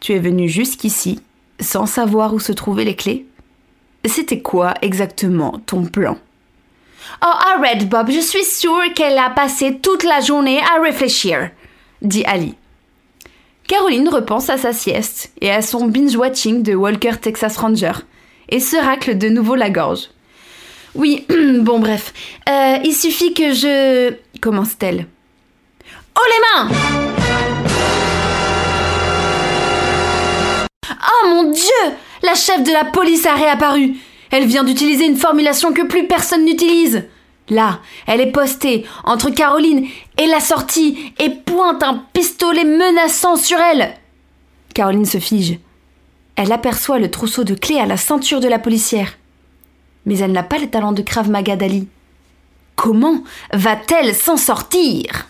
Tu 0.00 0.12
es 0.12 0.18
venu 0.18 0.48
jusqu'ici 0.48 1.20
sans 1.60 1.86
savoir 1.86 2.34
où 2.34 2.40
se 2.40 2.52
trouvaient 2.52 2.84
les 2.84 2.96
clés 2.96 3.26
C'était 4.04 4.40
quoi 4.40 4.74
exactement 4.82 5.60
ton 5.64 5.84
plan? 5.84 6.18
Oh, 7.22 7.34
arrête, 7.54 7.88
Bob, 7.88 8.10
je 8.10 8.20
suis 8.20 8.44
sûre 8.44 8.92
qu'elle 8.94 9.18
a 9.18 9.30
passé 9.30 9.78
toute 9.80 10.02
la 10.02 10.20
journée 10.20 10.60
à 10.60 10.82
réfléchir, 10.82 11.50
dit 12.02 12.24
Ali. 12.24 12.54
Caroline 13.68 14.08
repense 14.08 14.50
à 14.50 14.58
sa 14.58 14.72
sieste 14.72 15.32
et 15.40 15.50
à 15.50 15.62
son 15.62 15.88
binge-watching 15.88 16.62
de 16.62 16.74
Walker 16.74 17.16
Texas 17.20 17.56
Ranger 17.56 17.92
et 18.48 18.60
se 18.60 18.76
racle 18.76 19.18
de 19.18 19.28
nouveau 19.28 19.54
la 19.54 19.70
gorge. 19.70 20.08
Oui, 20.96 21.26
bon 21.60 21.78
bref. 21.78 22.12
Euh, 22.48 22.78
il 22.84 22.94
suffit 22.94 23.34
que 23.34 23.52
je... 23.52 24.14
Commence-t-elle. 24.40 25.06
Oh 26.18 26.22
les 26.26 26.40
mains 26.40 26.76
Oh 30.88 31.28
mon 31.28 31.50
Dieu 31.50 31.62
La 32.22 32.34
chef 32.34 32.62
de 32.62 32.72
la 32.72 32.84
police 32.84 33.26
a 33.26 33.34
réapparu. 33.34 33.96
Elle 34.30 34.46
vient 34.46 34.64
d'utiliser 34.64 35.06
une 35.06 35.16
formulation 35.16 35.72
que 35.72 35.82
plus 35.82 36.06
personne 36.06 36.44
n'utilise. 36.44 37.04
Là, 37.48 37.80
elle 38.06 38.20
est 38.20 38.32
postée 38.32 38.84
entre 39.04 39.30
Caroline 39.30 39.86
et 40.18 40.26
la 40.26 40.40
sortie 40.40 41.12
et 41.18 41.30
pointe 41.30 41.82
un 41.82 42.04
pistolet 42.12 42.64
menaçant 42.64 43.36
sur 43.36 43.58
elle. 43.58 43.94
Caroline 44.74 45.04
se 45.04 45.18
fige. 45.18 45.58
Elle 46.34 46.52
aperçoit 46.52 46.98
le 46.98 47.10
trousseau 47.10 47.44
de 47.44 47.54
clés 47.54 47.78
à 47.78 47.86
la 47.86 47.96
ceinture 47.96 48.40
de 48.40 48.48
la 48.48 48.58
policière. 48.58 49.12
Mais 50.06 50.18
elle 50.18 50.32
n'a 50.32 50.42
pas 50.42 50.58
le 50.58 50.68
talent 50.68 50.92
de 50.92 51.02
Krav 51.02 51.28
Maga 51.28 51.56
d'Ali. 51.56 51.88
Comment 52.76 53.22
va-t-elle 53.52 54.14
s'en 54.14 54.36
sortir? 54.36 55.26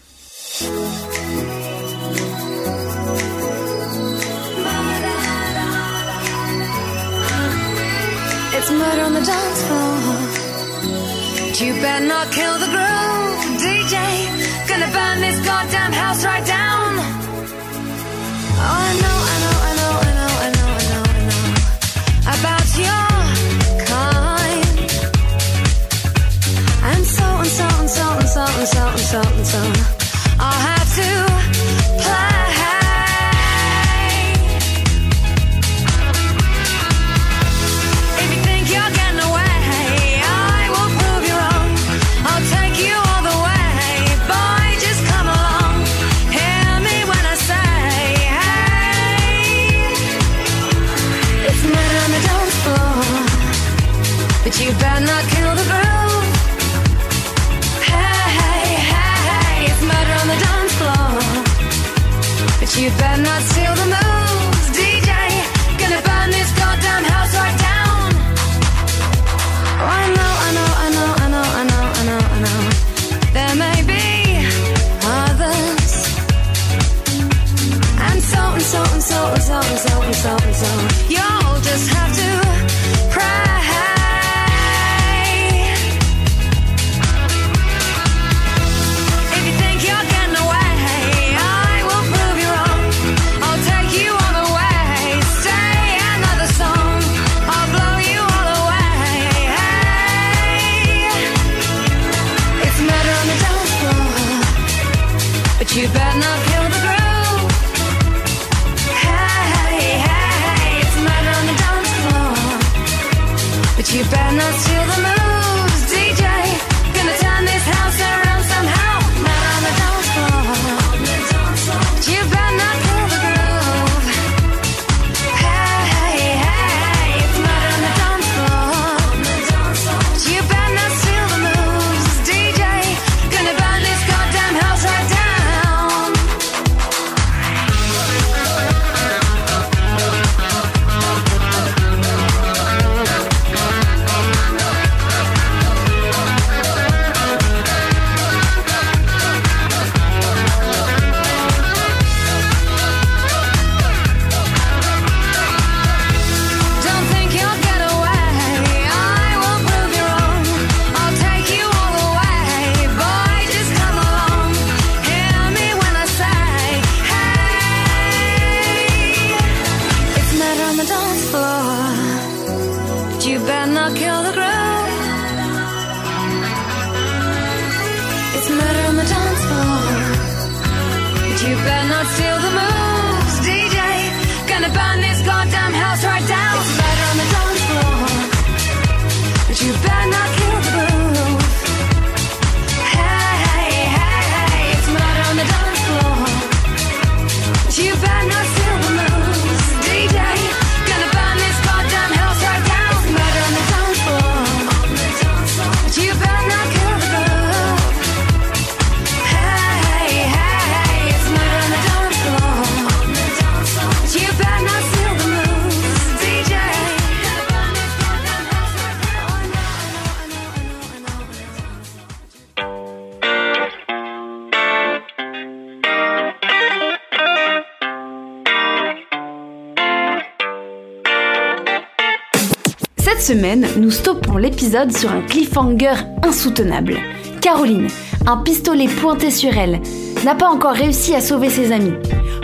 Semaine, 233.27 233.67
nous 233.77 233.91
stoppons 233.91 234.37
l'épisode 234.37 234.97
sur 234.97 235.11
un 235.11 235.21
cliffhanger 235.21 235.95
insoutenable. 236.23 236.97
Caroline, 237.41 237.89
un 238.25 238.37
pistolet 238.37 238.87
pointé 238.87 239.33
sur 239.33 239.59
elle, 239.59 239.81
n'a 240.25 240.37
pas 240.37 240.47
encore 240.47 240.75
réussi 240.75 241.13
à 241.13 241.21
sauver 241.21 241.51
ses 241.51 241.73
amis. 241.73 241.95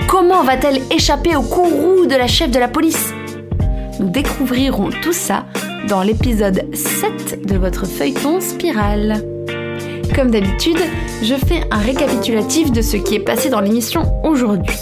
Comment 0.08 0.42
va-t-elle 0.42 0.82
échapper 0.90 1.36
au 1.36 1.42
courroux 1.42 2.06
de 2.06 2.16
la 2.16 2.26
chef 2.26 2.50
de 2.50 2.58
la 2.58 2.66
police? 2.66 3.14
Nous 4.00 4.08
découvrirons 4.08 4.90
tout 5.04 5.12
ça 5.12 5.44
dans 5.86 6.02
l'épisode 6.02 6.64
7 6.74 7.46
de 7.46 7.56
votre 7.56 7.86
feuilleton 7.86 8.40
Spirale. 8.40 9.22
Comme 10.16 10.32
d'habitude, 10.32 10.82
je 11.22 11.36
fais 11.36 11.62
un 11.70 11.78
récapitulatif 11.78 12.72
de 12.72 12.82
ce 12.82 12.96
qui 12.96 13.14
est 13.14 13.24
passé 13.24 13.50
dans 13.50 13.60
l'émission 13.60 14.02
aujourd'hui. 14.24 14.76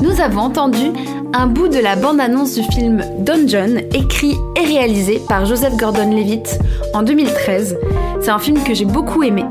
Nous 0.00 0.20
avons 0.20 0.40
entendu 0.40 0.90
un 1.32 1.46
bout 1.46 1.68
de 1.68 1.78
la 1.78 1.96
bande-annonce 1.96 2.54
du 2.54 2.62
film 2.62 3.02
Dungeon, 3.18 3.82
écrit 3.94 4.34
et 4.56 4.64
réalisé 4.64 5.20
par 5.28 5.46
Joseph 5.46 5.76
Gordon-Levitt 5.76 6.58
en 6.94 7.02
2013. 7.02 7.78
C'est 8.20 8.30
un 8.30 8.38
film 8.38 8.62
que 8.62 8.74
j'ai 8.74 8.84
beaucoup 8.84 9.22
aimé, 9.22 9.44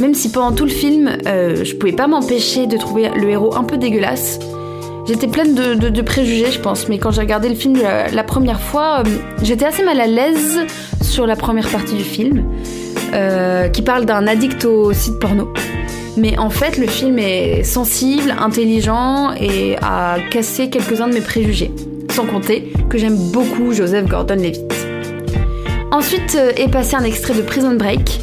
même 0.00 0.14
si 0.14 0.30
pendant 0.30 0.54
tout 0.54 0.64
le 0.64 0.70
film, 0.70 1.10
euh, 1.26 1.64
je 1.64 1.74
pouvais 1.74 1.92
pas 1.92 2.06
m'empêcher 2.06 2.66
de 2.66 2.76
trouver 2.76 3.08
le 3.08 3.28
héros 3.28 3.54
un 3.56 3.64
peu 3.64 3.76
dégueulasse. 3.76 4.38
J'étais 5.06 5.26
pleine 5.26 5.54
de, 5.54 6.02
préjugés, 6.02 6.52
je 6.52 6.60
pense, 6.60 6.88
mais 6.88 6.98
quand 6.98 7.10
j'ai 7.10 7.22
regardé 7.22 7.48
le 7.48 7.56
film 7.56 7.76
la, 7.76 8.08
la 8.08 8.24
première 8.24 8.60
fois, 8.60 9.00
euh, 9.00 9.10
j'étais 9.42 9.64
assez 9.64 9.82
mal 9.82 10.00
à 10.00 10.06
l'aise 10.06 10.60
sur 11.02 11.26
la 11.26 11.36
première 11.36 11.68
partie 11.68 11.94
du 11.94 12.04
film, 12.04 12.44
euh, 13.12 13.68
qui 13.68 13.82
parle 13.82 14.04
d'un 14.04 14.26
addict 14.26 14.64
au 14.64 14.92
site 14.92 15.18
porno. 15.18 15.52
Mais 16.16 16.38
en 16.38 16.50
fait, 16.50 16.76
le 16.76 16.86
film 16.86 17.18
est 17.18 17.62
sensible, 17.62 18.34
intelligent 18.38 19.32
et 19.32 19.76
a 19.80 20.18
cassé 20.30 20.68
quelques-uns 20.68 21.08
de 21.08 21.14
mes 21.14 21.20
préjugés. 21.20 21.70
Sans 22.10 22.26
compter 22.26 22.72
que 22.90 22.98
j'aime 22.98 23.16
beaucoup 23.32 23.72
Joseph 23.72 24.06
Gordon-Levitt. 24.06 24.74
Ensuite 25.90 26.36
euh, 26.36 26.52
est 26.56 26.70
passé 26.70 26.96
un 26.96 27.04
extrait 27.04 27.34
de 27.34 27.42
Prison 27.42 27.74
Break. 27.74 28.20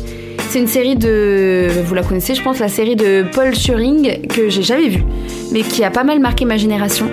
C'est 0.50 0.60
une 0.60 0.68
série 0.68 0.96
de. 0.96 1.68
Vous 1.86 1.94
la 1.94 2.02
connaissez, 2.02 2.34
je 2.34 2.42
pense, 2.42 2.60
la 2.60 2.68
série 2.68 2.96
de 2.96 3.24
Paul 3.32 3.56
Scheuring 3.56 4.28
que 4.28 4.50
j'ai 4.50 4.64
jamais 4.64 4.90
vue, 4.90 5.04
mais 5.52 5.62
qui 5.62 5.84
a 5.84 5.92
pas 5.92 6.04
mal 6.04 6.20
marqué 6.20 6.46
ma 6.46 6.58
génération. 6.58 7.08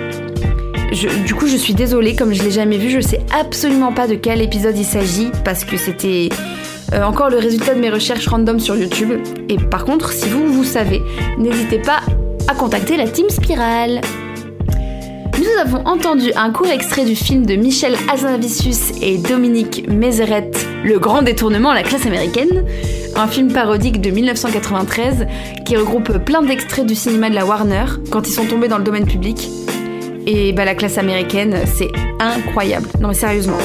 Du 1.25 1.35
coup, 1.35 1.47
je 1.47 1.57
suis 1.57 1.73
désolée, 1.73 2.15
comme 2.15 2.33
je 2.33 2.41
l'ai 2.41 2.49
jamais 2.49 2.77
vu, 2.77 2.89
je 2.89 2.99
sais 2.99 3.19
absolument 3.39 3.91
pas 3.91 4.07
de 4.07 4.15
quel 4.15 4.41
épisode 4.41 4.75
il 4.77 4.85
s'agit 4.85 5.29
parce 5.43 5.65
que 5.65 5.77
c'était 5.77 6.29
euh, 6.93 7.03
encore 7.03 7.29
le 7.29 7.37
résultat 7.37 7.73
de 7.73 7.79
mes 7.79 7.89
recherches 7.89 8.27
random 8.27 8.59
sur 8.59 8.75
YouTube. 8.75 9.19
Et 9.49 9.57
par 9.57 9.85
contre, 9.85 10.11
si 10.11 10.29
vous, 10.29 10.47
vous 10.47 10.63
savez, 10.63 11.01
n'hésitez 11.37 11.79
pas 11.79 12.01
à 12.47 12.53
contacter 12.53 12.97
la 12.97 13.07
team 13.07 13.29
Spirale. 13.29 14.01
Nous 15.37 15.61
avons 15.61 15.85
entendu 15.85 16.31
un 16.35 16.51
court 16.51 16.67
extrait 16.67 17.05
du 17.05 17.15
film 17.15 17.45
de 17.45 17.55
Michel 17.55 17.95
Hazanavicius 18.11 18.91
et 19.01 19.17
Dominique 19.17 19.87
Mézeret, 19.87 20.49
Le 20.83 20.97
Grand 20.97 21.21
Détournement 21.21 21.69
à 21.69 21.75
la 21.75 21.83
classe 21.83 22.05
américaine, 22.05 22.65
un 23.15 23.27
film 23.27 23.51
parodique 23.51 24.01
de 24.01 24.09
1993 24.09 25.27
qui 25.65 25.77
regroupe 25.77 26.17
plein 26.25 26.41
d'extraits 26.41 26.85
du 26.85 26.95
cinéma 26.95 27.29
de 27.29 27.35
la 27.35 27.45
Warner 27.45 27.85
quand 28.09 28.27
ils 28.27 28.33
sont 28.33 28.45
tombés 28.45 28.67
dans 28.67 28.77
le 28.77 28.83
domaine 28.83 29.05
public. 29.05 29.49
Et 30.25 30.53
bah 30.53 30.65
la 30.65 30.75
classe 30.75 30.97
américaine, 30.97 31.55
c'est 31.65 31.91
incroyable. 32.19 32.87
Non 32.99 33.09
mais 33.09 33.13
sérieusement, 33.13 33.57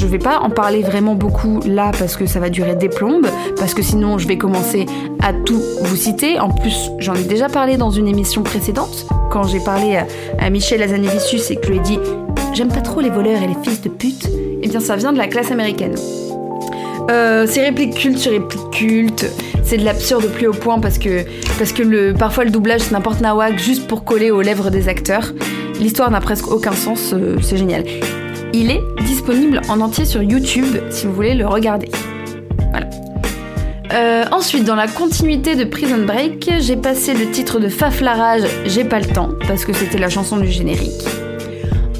je 0.00 0.06
vais 0.06 0.18
pas 0.18 0.38
en 0.38 0.48
parler 0.48 0.80
vraiment 0.80 1.14
beaucoup 1.14 1.60
là 1.66 1.92
parce 1.98 2.16
que 2.16 2.24
ça 2.24 2.40
va 2.40 2.48
durer 2.48 2.74
des 2.74 2.88
plombes, 2.88 3.26
parce 3.58 3.74
que 3.74 3.82
sinon 3.82 4.16
je 4.16 4.26
vais 4.26 4.38
commencer 4.38 4.86
à 5.22 5.34
tout 5.34 5.60
vous 5.82 5.96
citer. 5.96 6.40
En 6.40 6.48
plus, 6.48 6.90
j'en 6.98 7.14
ai 7.14 7.24
déjà 7.24 7.48
parlé 7.48 7.76
dans 7.76 7.90
une 7.90 8.08
émission 8.08 8.42
précédente, 8.42 9.06
quand 9.30 9.42
j'ai 9.42 9.60
parlé 9.60 9.98
à, 10.38 10.48
Michel 10.48 10.82
Azanavicius 10.82 11.50
et 11.50 11.56
que 11.56 11.66
je 11.66 11.72
lui 11.72 11.76
ai 11.78 11.82
dit 11.82 11.98
j'aime 12.54 12.68
pas 12.68 12.80
trop 12.80 13.02
les 13.02 13.10
voleurs 13.10 13.42
et 13.42 13.46
les 13.46 13.56
fils 13.62 13.82
de 13.82 13.90
pute. 13.90 14.26
Eh 14.62 14.68
bien 14.68 14.80
ça 14.80 14.96
vient 14.96 15.12
de 15.12 15.18
la 15.18 15.28
classe 15.28 15.50
américaine. 15.50 15.94
Euh, 17.10 17.46
c'est 17.46 17.62
réplique 17.62 17.94
culte 17.94 18.18
sur 18.18 18.32
réplique 18.32 18.70
culte. 18.72 19.30
C'est 19.64 19.76
de 19.76 19.84
l'absurde 19.84 20.24
au 20.24 20.28
plus 20.28 20.46
haut 20.46 20.54
point 20.54 20.78
parce 20.78 20.96
que, 20.96 21.24
parce 21.58 21.72
que 21.74 22.12
parfois 22.12 22.44
le 22.44 22.50
doublage 22.50 22.80
c'est 22.80 22.92
n'importe 22.92 23.20
nawak 23.20 23.58
juste 23.58 23.86
pour 23.86 24.04
coller 24.04 24.30
aux 24.30 24.40
lèvres 24.40 24.70
des 24.70 24.88
acteurs. 24.88 25.34
L'histoire 25.78 26.10
n'a 26.10 26.20
presque 26.20 26.50
aucun 26.50 26.72
sens, 26.72 27.12
euh, 27.12 27.36
c'est 27.42 27.58
génial. 27.58 27.84
Il 28.52 28.70
est 28.70 28.82
disponible 29.06 29.60
en 29.68 29.80
entier 29.80 30.04
sur 30.04 30.22
YouTube 30.22 30.76
si 30.90 31.06
vous 31.06 31.12
voulez 31.12 31.34
le 31.34 31.46
regarder. 31.46 31.88
Voilà. 32.70 32.90
Euh, 33.92 34.24
ensuite, 34.32 34.64
dans 34.64 34.74
la 34.74 34.88
continuité 34.88 35.54
de 35.54 35.64
Prison 35.64 36.04
Break, 36.04 36.50
j'ai 36.58 36.76
passé 36.76 37.14
le 37.14 37.30
titre 37.30 37.60
de 37.60 37.68
Faflarage 37.68 38.42
J'ai 38.66 38.84
pas 38.84 38.98
le 38.98 39.06
temps 39.06 39.30
parce 39.46 39.64
que 39.64 39.72
c'était 39.72 39.98
la 39.98 40.08
chanson 40.08 40.36
du 40.36 40.48
générique. 40.48 41.04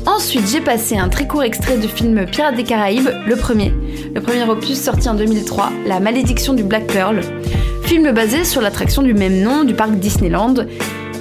Ensuite, 0.07 0.49
j'ai 0.51 0.61
passé 0.61 0.97
un 0.97 1.09
très 1.09 1.29
court 1.29 1.45
extrait 1.45 1.79
du 1.79 1.87
film 1.87 2.27
Pirates 2.27 2.57
des 2.57 2.65
Caraïbes, 2.65 3.11
le 3.27 3.37
premier. 3.37 3.73
Le 4.13 4.21
premier 4.21 4.43
opus 4.43 4.81
sorti 4.81 5.09
en 5.09 5.15
2003, 5.15 5.71
La 5.87 6.01
malédiction 6.01 6.53
du 6.53 6.65
Black 6.65 6.89
Pearl. 6.89 7.21
Film 7.85 8.11
basé 8.11 8.45
sur 8.45 8.61
l'attraction 8.61 9.03
du 9.03 9.15
même 9.15 9.41
nom 9.41 9.63
du 9.63 9.75
parc 9.75 9.93
Disneyland, 9.93 10.55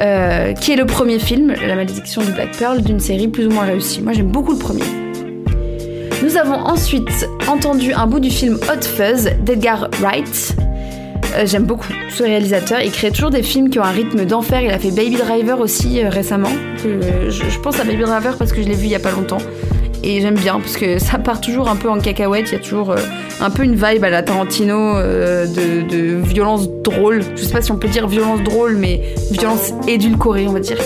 euh, 0.02 0.54
qui 0.54 0.72
est 0.72 0.76
le 0.76 0.86
premier 0.86 1.20
film, 1.20 1.54
La 1.68 1.76
malédiction 1.76 2.24
du 2.24 2.32
Black 2.32 2.58
Pearl, 2.58 2.82
d'une 2.82 3.00
série 3.00 3.28
plus 3.28 3.46
ou 3.46 3.52
moins 3.52 3.66
réussie. 3.66 4.02
Moi, 4.02 4.14
j'aime 4.14 4.32
beaucoup 4.32 4.54
le 4.54 4.60
premier. 4.60 4.84
Nous 6.24 6.38
avons 6.38 6.56
ensuite 6.56 7.30
entendu 7.48 7.94
un 7.94 8.06
bout 8.08 8.20
du 8.20 8.30
film 8.30 8.58
Hot 8.70 8.82
Fuzz 8.82 9.30
d'Edgar 9.42 9.90
Wright. 10.02 10.56
Euh, 11.36 11.46
J'aime 11.46 11.64
beaucoup 11.64 11.88
ce 12.10 12.24
réalisateur. 12.24 12.82
Il 12.82 12.92
crée 12.92 13.12
toujours 13.12 13.30
des 13.30 13.44
films 13.44 13.70
qui 13.70 13.80
ont 13.80 13.84
un 13.84 13.92
rythme 13.92 14.26
d'enfer. 14.26 14.62
Il 14.62 14.72
a 14.72 14.80
fait 14.80 14.92
Baby 14.92 15.16
Driver 15.16 15.60
aussi 15.60 16.04
euh, 16.04 16.10
récemment. 16.10 16.52
Que 16.84 17.30
je, 17.30 17.60
pense 17.60 17.80
à 17.80 17.84
Baby 17.84 18.04
Driver 18.04 18.38
parce 18.38 18.52
que 18.52 18.62
je 18.62 18.68
l'ai 18.68 18.76
vu 18.76 18.86
il 18.86 18.92
y 18.92 18.96
a 18.96 19.00
pas 19.00 19.12
longtemps. 19.12 19.40
Et 20.04 20.22
j'aime 20.22 20.36
bien 20.36 20.60
parce 20.60 20.78
que 20.78 20.98
ça 20.98 21.18
part 21.18 21.42
toujours 21.42 21.70
un 21.70 21.76
peu 21.76 21.90
en 21.90 22.00
cacahuète. 22.00 22.50
Il 22.50 22.54
y 22.54 22.56
a 22.56 22.60
toujours 22.60 22.92
euh, 22.92 22.98
un 23.42 23.50
peu 23.50 23.64
une 23.64 23.76
vibe 23.76 24.04
à 24.04 24.10
la 24.10 24.24
Tarantino 24.24 24.96
euh, 24.98 25.46
de, 25.46 26.22
violence 26.22 26.70
drôle. 26.84 27.22
Je 27.36 27.44
sais 27.44 27.52
pas 27.52 27.62
si 27.62 27.72
on 27.72 27.78
peut 27.78 27.90
dire 27.90 28.08
violence 28.08 28.42
drôle, 28.44 28.76
mais 28.78 29.02
violence 29.32 29.74
édulcorée, 29.88 30.48
on 30.48 30.54
va 30.54 30.60
dire. 30.60 30.78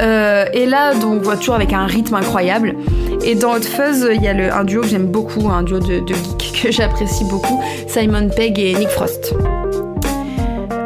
Euh, 0.00 0.44
et 0.52 0.66
là, 0.66 0.94
donc, 0.94 1.22
toujours 1.38 1.56
avec 1.56 1.72
un 1.72 1.86
rythme 1.86 2.14
incroyable. 2.14 2.74
Et 3.22 3.34
dans 3.34 3.54
Hot 3.54 3.62
Fuzz, 3.62 4.08
il 4.14 4.22
y 4.22 4.28
a 4.28 4.56
un 4.56 4.64
duo 4.64 4.80
que 4.82 4.88
j'aime 4.88 5.06
beaucoup, 5.06 5.48
un 5.48 5.62
duo 5.62 5.78
de, 5.78 6.00
de 6.00 6.14
geeks 6.14 6.62
que 6.62 6.70
j'apprécie 6.72 7.24
beaucoup, 7.24 7.60
Simon 7.86 8.28
Pegg 8.34 8.58
et 8.58 8.74
Nick 8.74 8.88
Frost. 8.88 9.34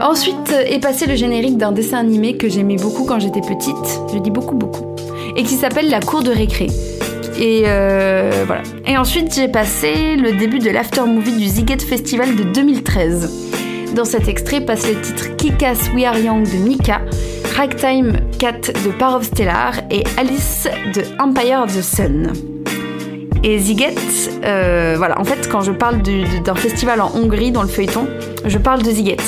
Ensuite 0.02 0.54
est 0.66 0.80
passé 0.80 1.06
le 1.06 1.14
générique 1.14 1.56
d'un 1.56 1.72
dessin 1.72 1.98
animé 1.98 2.36
que 2.36 2.48
j'aimais 2.48 2.76
beaucoup 2.76 3.04
quand 3.04 3.20
j'étais 3.20 3.40
petite, 3.40 4.00
je 4.12 4.18
dis 4.18 4.30
beaucoup 4.30 4.56
beaucoup, 4.56 4.94
et 5.36 5.42
qui 5.44 5.54
s'appelle 5.54 5.88
La 5.88 6.00
Cour 6.00 6.22
de 6.22 6.30
récré. 6.30 6.66
Et 7.38 7.62
euh, 7.66 8.44
voilà. 8.46 8.62
Et 8.86 8.96
ensuite 8.96 9.34
j'ai 9.34 9.48
passé 9.48 10.16
le 10.16 10.32
début 10.32 10.58
de 10.58 10.70
l'after 10.70 11.02
movie 11.06 11.36
du 11.36 11.46
Ziget 11.46 11.78
Festival 11.78 12.36
de 12.36 12.44
2013. 12.44 13.94
Dans 13.94 14.04
cet 14.04 14.28
extrait 14.28 14.60
passe 14.60 14.88
le 14.88 15.00
titre 15.00 15.36
Kick-Ass 15.36 15.90
We 15.94 16.04
Are 16.04 16.18
Young 16.18 16.44
de 16.44 16.56
Mika, 16.58 17.00
Ragtime 17.54 18.14
Cat 18.38 18.72
de 18.84 18.90
Par 18.98 19.16
of 19.16 19.24
Stellar 19.24 19.74
et 19.90 20.02
Alice 20.16 20.68
de 20.94 21.02
Empire 21.22 21.62
of 21.64 21.76
the 21.76 21.82
Sun. 21.82 22.32
Et 23.44 23.58
Ziget, 23.58 23.94
euh, 24.44 24.94
voilà, 24.96 25.20
en 25.20 25.24
fait, 25.24 25.48
quand 25.50 25.60
je 25.60 25.70
parle 25.72 26.02
du- 26.02 26.24
du- 26.24 26.40
d'un 26.40 26.54
festival 26.54 27.00
en 27.00 27.12
Hongrie 27.14 27.52
dans 27.52 27.62
le 27.62 27.68
feuilleton, 27.68 28.06
je 28.44 28.58
parle 28.58 28.82
de 28.82 28.90
Ziget. 28.90 29.18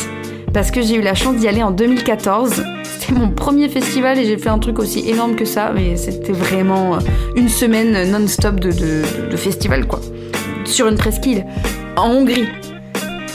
Parce 0.53 0.70
que 0.70 0.81
j'ai 0.83 0.97
eu 0.97 1.03
la 1.03 1.14
chance 1.14 1.37
d'y 1.37 1.47
aller 1.49 1.62
en 1.62 1.70
2014. 1.70 2.64
C'était 2.83 3.12
mon 3.12 3.31
premier 3.31 3.68
festival 3.68 4.18
et 4.18 4.24
j'ai 4.24 4.39
fait 4.39 4.49
un 4.49 4.59
truc 4.59 4.79
aussi 4.79 5.09
énorme 5.09 5.37
que 5.37 5.45
ça, 5.45 5.70
mais 5.74 5.97
c'était 5.97 6.33
vraiment 6.33 6.95
euh, 6.95 6.99
une 7.37 7.49
semaine 7.49 8.11
non-stop 8.11 8.59
de, 8.59 8.70
de- 9.31 9.37
festival, 9.37 9.87
quoi. 9.87 10.01
Sur 10.64 10.89
une 10.89 10.97
presqu'île, 10.97 11.45
en 11.97 12.09
Hongrie. 12.11 12.49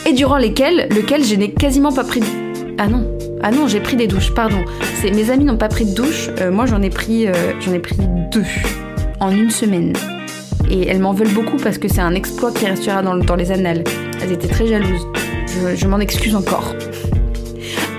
Et 0.04 0.12
durant 0.12 0.36
lesquels, 0.36 0.88
lequel 0.90 1.24
je 1.24 1.36
n'ai 1.36 1.52
quasiment 1.52 1.92
pas 1.92 2.04
pris. 2.04 2.22
Ah 2.76 2.88
non. 2.88 3.06
Ah 3.42 3.50
non, 3.50 3.66
j'ai 3.66 3.80
pris 3.80 3.96
des 3.96 4.06
douches, 4.06 4.32
pardon. 4.34 4.64
Mes 5.02 5.30
amis 5.30 5.44
n'ont 5.44 5.56
pas 5.56 5.68
pris 5.68 5.84
de 5.84 5.94
douche. 5.94 6.30
euh, 6.40 6.50
moi, 6.50 6.66
j'en 6.66 6.80
ai 6.82 6.90
pris, 6.90 7.26
euh, 7.26 7.32
j'en 7.60 7.72
ai 7.72 7.80
pris 7.80 7.96
deux 8.30 8.44
en 9.20 9.30
une 9.30 9.50
semaine. 9.50 9.92
Et 10.70 10.86
elles 10.86 11.00
m'en 11.00 11.12
veulent 11.12 11.32
beaucoup 11.34 11.56
parce 11.56 11.76
que 11.76 11.88
c'est 11.88 12.00
un 12.00 12.14
exploit 12.14 12.52
qui 12.52 12.66
restera 12.66 13.02
dans, 13.02 13.16
dans 13.16 13.36
les 13.36 13.50
annales. 13.50 13.82
Elles 14.22 14.32
étaient 14.32 14.48
très 14.48 14.66
jalouses. 14.66 15.06
Je, 15.48 15.76
je 15.76 15.86
m'en 15.86 15.98
excuse 15.98 16.34
encore. 16.36 16.74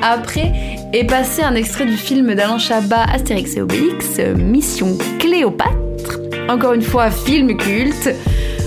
Après 0.02 0.52
est 0.94 1.06
passé 1.06 1.42
un 1.44 1.56
extrait 1.56 1.86
du 1.86 1.98
film 1.98 2.36
d'Alain 2.36 2.58
Chabat 2.58 3.04
Astérix 3.14 3.56
et 3.58 3.62
Obélix, 3.62 4.18
euh, 4.20 4.36
Mission 4.36 4.98
Cléopâtre. 5.20 6.20
Encore 6.50 6.74
une 6.74 6.82
fois, 6.82 7.10
film 7.10 7.56
culte. 7.58 8.10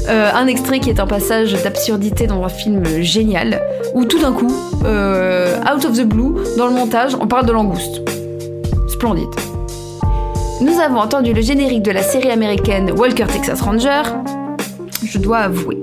Euh, 0.08 0.30
un 0.32 0.46
extrait 0.46 0.78
qui 0.78 0.90
est 0.90 1.00
un 1.00 1.06
passage 1.06 1.52
d'absurdité 1.62 2.26
dans 2.26 2.42
un 2.44 2.48
film 2.48 2.84
génial, 3.02 3.60
où 3.94 4.04
tout 4.04 4.18
d'un 4.18 4.32
coup, 4.32 4.52
euh, 4.84 5.56
out 5.62 5.84
of 5.84 5.98
the 5.98 6.04
blue, 6.04 6.34
dans 6.56 6.66
le 6.66 6.74
montage, 6.74 7.16
on 7.20 7.26
parle 7.26 7.46
de 7.46 7.52
langouste. 7.52 8.02
Splendide. 8.88 9.28
Nous 10.60 10.80
avons 10.80 10.98
entendu 10.98 11.32
le 11.32 11.42
générique 11.42 11.82
de 11.82 11.90
la 11.90 12.02
série 12.02 12.30
américaine 12.30 12.92
Walker 12.96 13.26
Texas 13.26 13.60
Ranger. 13.60 14.02
Je 15.04 15.18
dois 15.18 15.38
avouer 15.38 15.76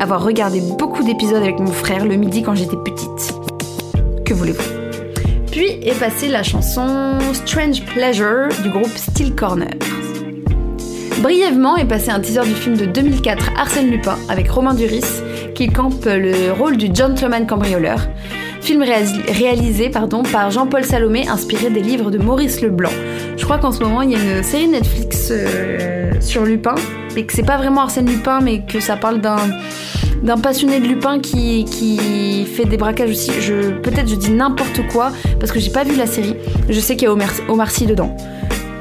avoir 0.00 0.22
regardé 0.22 0.60
beaucoup 0.60 1.02
d'épisodes 1.02 1.42
avec 1.42 1.58
mon 1.58 1.72
frère 1.72 2.04
le 2.04 2.16
midi 2.16 2.42
quand 2.42 2.54
j'étais 2.54 2.76
petite. 2.76 3.34
Que 4.24 4.34
voulez-vous? 4.34 4.62
Puis 5.50 5.78
est 5.82 5.98
passée 5.98 6.28
la 6.28 6.42
chanson 6.42 7.18
Strange 7.32 7.84
Pleasure 7.86 8.48
du 8.62 8.70
groupe 8.70 8.96
Steel 8.96 9.34
Corners. 9.34 9.78
Brièvement 11.24 11.78
est 11.78 11.86
passé 11.86 12.10
un 12.10 12.20
teaser 12.20 12.42
du 12.42 12.52
film 12.54 12.76
de 12.76 12.84
2004 12.84 13.52
Arsène 13.58 13.90
Lupin 13.90 14.18
avec 14.28 14.50
Romain 14.50 14.74
Duris 14.74 15.22
qui 15.54 15.68
campe 15.68 16.04
le 16.04 16.52
rôle 16.52 16.76
du 16.76 16.94
gentleman 16.94 17.46
cambrioleur. 17.46 17.98
Film 18.60 18.82
réalisé 18.82 19.88
par 19.88 20.06
Jean-Paul 20.50 20.84
Salomé 20.84 21.26
inspiré 21.26 21.70
des 21.70 21.80
livres 21.80 22.10
de 22.10 22.18
Maurice 22.18 22.60
Leblanc. 22.60 22.90
Je 23.38 23.44
crois 23.44 23.56
qu'en 23.56 23.72
ce 23.72 23.82
moment 23.82 24.02
il 24.02 24.10
y 24.10 24.16
a 24.16 24.18
une 24.18 24.42
série 24.42 24.68
Netflix 24.68 25.28
euh, 25.30 26.12
sur 26.20 26.44
Lupin 26.44 26.74
et 27.16 27.24
que 27.24 27.32
c'est 27.32 27.42
pas 27.42 27.56
vraiment 27.56 27.80
Arsène 27.80 28.06
Lupin 28.06 28.40
mais 28.42 28.60
que 28.60 28.78
ça 28.78 28.98
parle 28.98 29.22
d'un 29.22 30.36
passionné 30.42 30.78
de 30.78 30.86
Lupin 30.86 31.20
qui, 31.20 32.46
fait 32.54 32.66
des 32.66 32.76
braquages 32.76 33.08
aussi. 33.08 33.32
Je, 33.40 33.70
peut-être 33.70 34.10
je 34.10 34.16
dis 34.16 34.30
n'importe 34.30 34.86
quoi 34.92 35.10
parce 35.40 35.52
que 35.52 35.58
j'ai 35.58 35.70
pas 35.70 35.84
vu 35.84 35.96
la 35.96 36.06
série. 36.06 36.36
Je 36.68 36.80
sais 36.80 36.96
qu'il 36.96 37.08
y 37.08 37.10
a 37.10 37.12
Omar, 37.48 37.70
dedans. 37.86 38.14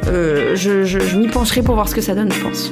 Euh, 0.07 0.55
je 0.55 1.17
m'y 1.17 1.27
pencherai 1.27 1.61
pour 1.61 1.75
voir 1.75 1.87
ce 1.87 1.95
que 1.95 2.01
ça 2.01 2.13
donne, 2.15 2.31
je 2.31 2.39
pense. 2.41 2.71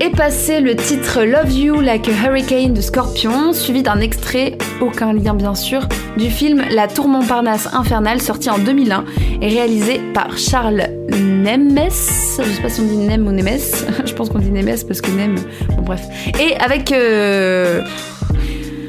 Est 0.00 0.16
passé 0.16 0.60
le 0.60 0.74
titre 0.76 1.24
Love 1.24 1.52
You 1.52 1.80
Like 1.80 2.08
a 2.08 2.12
Hurricane 2.26 2.72
de 2.72 2.80
Scorpion, 2.80 3.52
suivi 3.52 3.82
d'un 3.82 4.00
extrait, 4.00 4.56
aucun 4.80 5.12
lien 5.12 5.34
bien 5.34 5.54
sûr, 5.54 5.86
du 6.16 6.30
film 6.30 6.62
La 6.70 6.88
Tour 6.88 7.06
Montparnasse 7.06 7.68
Infernale, 7.74 8.22
sorti 8.22 8.48
en 8.48 8.56
2001 8.58 9.04
et 9.42 9.48
réalisé 9.48 10.00
par 10.14 10.38
Charles 10.38 10.84
Nemes. 11.10 11.90
Je 11.90 12.42
sais 12.44 12.62
pas 12.62 12.70
si 12.70 12.80
on 12.80 12.84
dit 12.86 12.96
Nem 12.96 13.26
ou 13.26 13.32
Nemes. 13.32 13.58
Je 14.06 14.14
pense 14.14 14.30
qu'on 14.30 14.38
dit 14.38 14.50
Nemes 14.50 14.74
parce 14.88 15.02
que 15.02 15.10
Nem. 15.10 15.34
Bon, 15.76 15.82
bref. 15.82 16.00
Et 16.40 16.56
avec. 16.56 16.92
euh, 16.92 17.82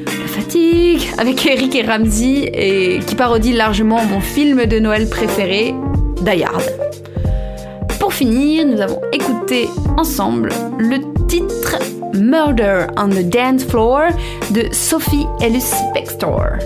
la 0.06 0.28
fatigue 0.28 1.02
avec 1.18 1.44
Eric 1.44 1.74
et 1.74 1.82
Ramsey 1.82 2.50
et 2.54 3.00
qui 3.06 3.14
parodie 3.14 3.52
largement 3.52 4.02
mon 4.04 4.20
film 4.20 4.64
de 4.64 4.78
Noël 4.78 5.08
préféré, 5.10 5.74
Pour 7.98 8.12
finir, 8.12 8.64
nous 8.64 8.80
avons 8.80 9.00
écouté 9.12 9.68
ensemble 9.96 10.50
le 10.78 10.98
titre 11.26 11.78
Murder 12.14 12.86
on 12.96 13.08
the 13.08 13.28
Dance 13.28 13.64
Floor 13.64 14.02
de 14.52 14.72
Sophie 14.72 15.26
Ellis 15.40 15.72
Bextor. 15.94 16.58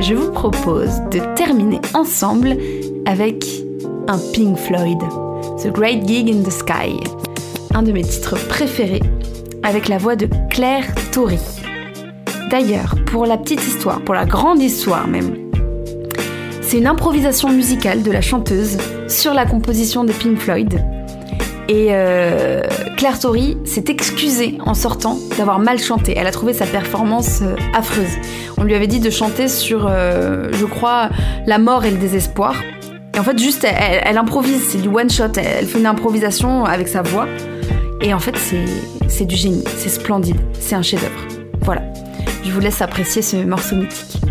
Je 0.00 0.14
vous 0.14 0.32
propose 0.32 1.00
de 1.12 1.20
terminer 1.36 1.80
ensemble 1.94 2.56
avec 3.06 3.44
un 4.08 4.18
Pink 4.32 4.58
Floyd, 4.58 4.98
The 5.62 5.68
Great 5.68 6.08
Gig 6.08 6.28
in 6.28 6.42
the 6.42 6.50
Sky, 6.50 6.98
un 7.74 7.82
de 7.82 7.92
mes 7.92 8.02
titres 8.02 8.36
préférés, 8.48 9.02
avec 9.62 9.88
la 9.88 9.98
voix 9.98 10.16
de 10.16 10.28
Claire 10.50 10.86
Tory. 11.12 11.38
D'ailleurs, 12.50 12.96
pour 13.06 13.24
la 13.24 13.38
petite 13.38 13.64
histoire, 13.64 14.00
pour 14.00 14.14
la 14.14 14.26
grande 14.26 14.60
histoire 14.60 15.06
même, 15.06 15.51
c'est 16.72 16.78
une 16.78 16.86
improvisation 16.86 17.50
musicale 17.50 18.02
de 18.02 18.10
la 18.10 18.22
chanteuse 18.22 18.78
sur 19.06 19.34
la 19.34 19.44
composition 19.44 20.04
de 20.04 20.12
Pink 20.12 20.38
Floyd. 20.38 20.82
Et 21.68 21.88
euh, 21.90 22.62
Claire 22.96 23.18
Tory 23.18 23.58
s'est 23.66 23.84
excusée 23.88 24.56
en 24.64 24.72
sortant 24.72 25.18
d'avoir 25.36 25.58
mal 25.58 25.78
chanté. 25.78 26.14
Elle 26.16 26.26
a 26.26 26.30
trouvé 26.30 26.54
sa 26.54 26.64
performance 26.64 27.42
euh, 27.42 27.56
affreuse. 27.74 28.12
On 28.56 28.64
lui 28.64 28.74
avait 28.74 28.86
dit 28.86 29.00
de 29.00 29.10
chanter 29.10 29.48
sur, 29.48 29.86
euh, 29.86 30.48
je 30.52 30.64
crois, 30.64 31.10
la 31.46 31.58
mort 31.58 31.84
et 31.84 31.90
le 31.90 31.98
désespoir. 31.98 32.54
Et 33.14 33.18
en 33.18 33.22
fait, 33.22 33.38
juste, 33.38 33.64
elle, 33.64 34.00
elle 34.02 34.16
improvise, 34.16 34.66
c'est 34.66 34.80
du 34.80 34.88
one 34.88 35.10
shot. 35.10 35.24
Elle, 35.36 35.66
fait 35.66 35.78
une 35.78 35.84
improvisation 35.84 36.64
avec 36.64 36.88
sa 36.88 37.02
voix. 37.02 37.26
Et 38.00 38.14
en 38.14 38.18
fait, 38.18 38.34
c'est 39.08 39.26
du 39.26 39.36
génie, 39.36 39.62
c'est 39.76 39.90
splendide, 39.90 40.40
c'est 40.58 40.74
un 40.74 40.82
chef-d'œuvre. 40.82 41.20
Voilà. 41.60 41.82
Je 42.42 42.50
vous 42.50 42.60
laisse 42.60 42.80
apprécier 42.80 43.20
ce 43.20 43.36
morceau 43.36 43.76
mythique. 43.76 44.22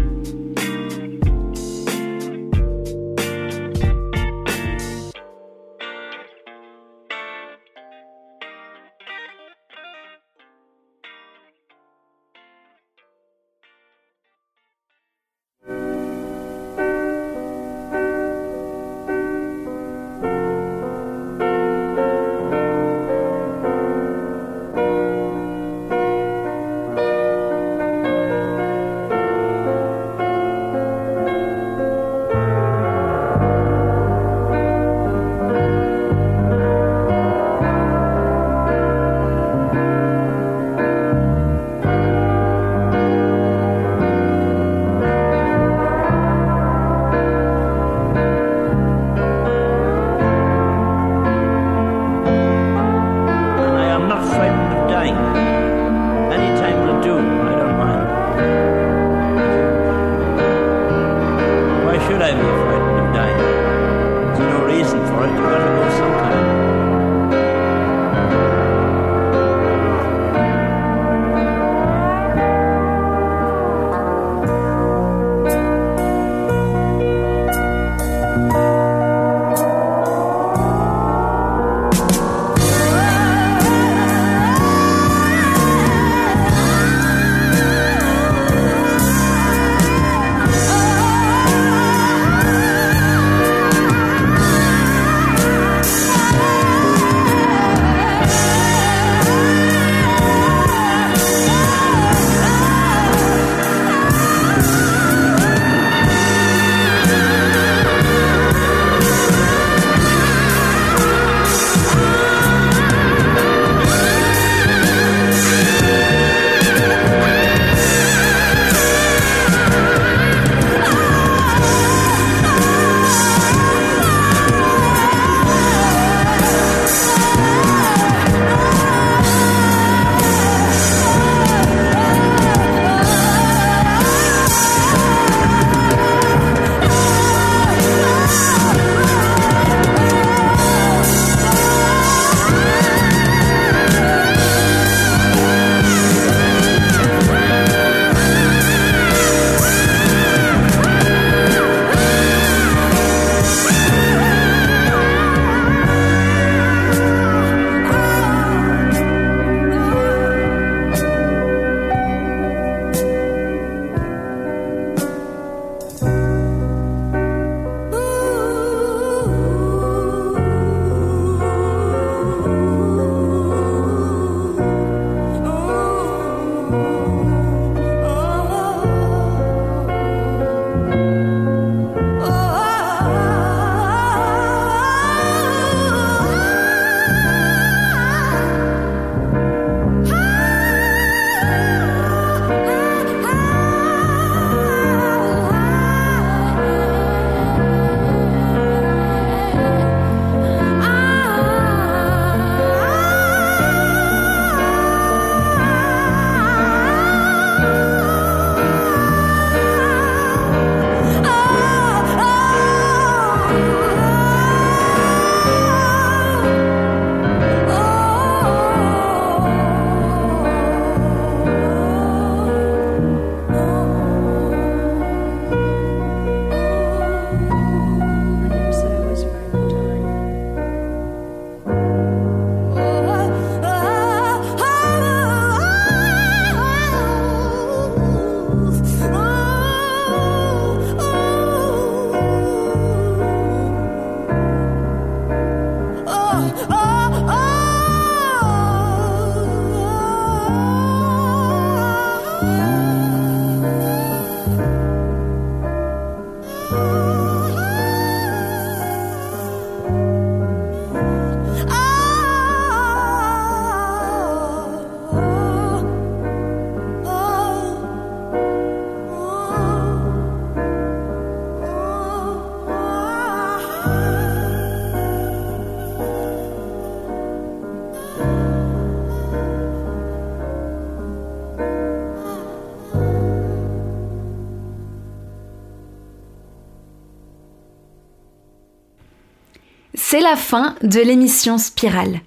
C'est 290.12 290.20
la 290.20 290.36
fin 290.36 290.76
de 290.82 291.00
l'émission 291.00 291.58
Spirale. 291.58 292.20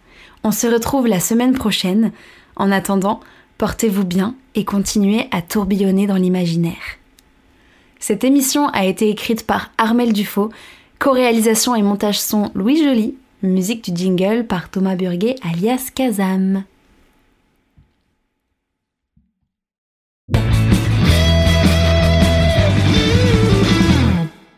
On 0.43 0.53
se 0.53 0.67
retrouve 0.67 1.07
la 1.07 1.21
semaine 1.21 1.53
prochaine. 1.53 2.13
En 2.57 2.73
attendant, 2.73 3.21
portez-vous 3.59 4.07
bien 4.07 4.37
et 4.55 4.65
continuez 4.65 5.29
à 5.33 5.43
tourbillonner 5.43 6.07
dans 6.07 6.17
l'imaginaire. 6.17 6.97
Cette 8.01 8.25
émission 8.25 8.69
a 8.69 8.87
été 8.87 9.11
écrite 9.11 9.47
par 9.47 9.71
Armel 9.77 10.15
Dufaux, 10.15 10.49
co-réalisation 10.99 11.75
et 11.75 11.83
montage 11.83 12.19
son 12.19 12.51
Louis 12.55 12.83
Joly, 12.83 13.17
musique 13.43 13.93
du 13.93 14.01
jingle 14.01 14.47
par 14.47 14.71
Thomas 14.71 14.97
Burguet 14.97 15.37
alias 15.43 15.91
Kazam. 15.95 16.65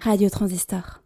Radio 0.01 0.31
Transistor. 0.31 1.01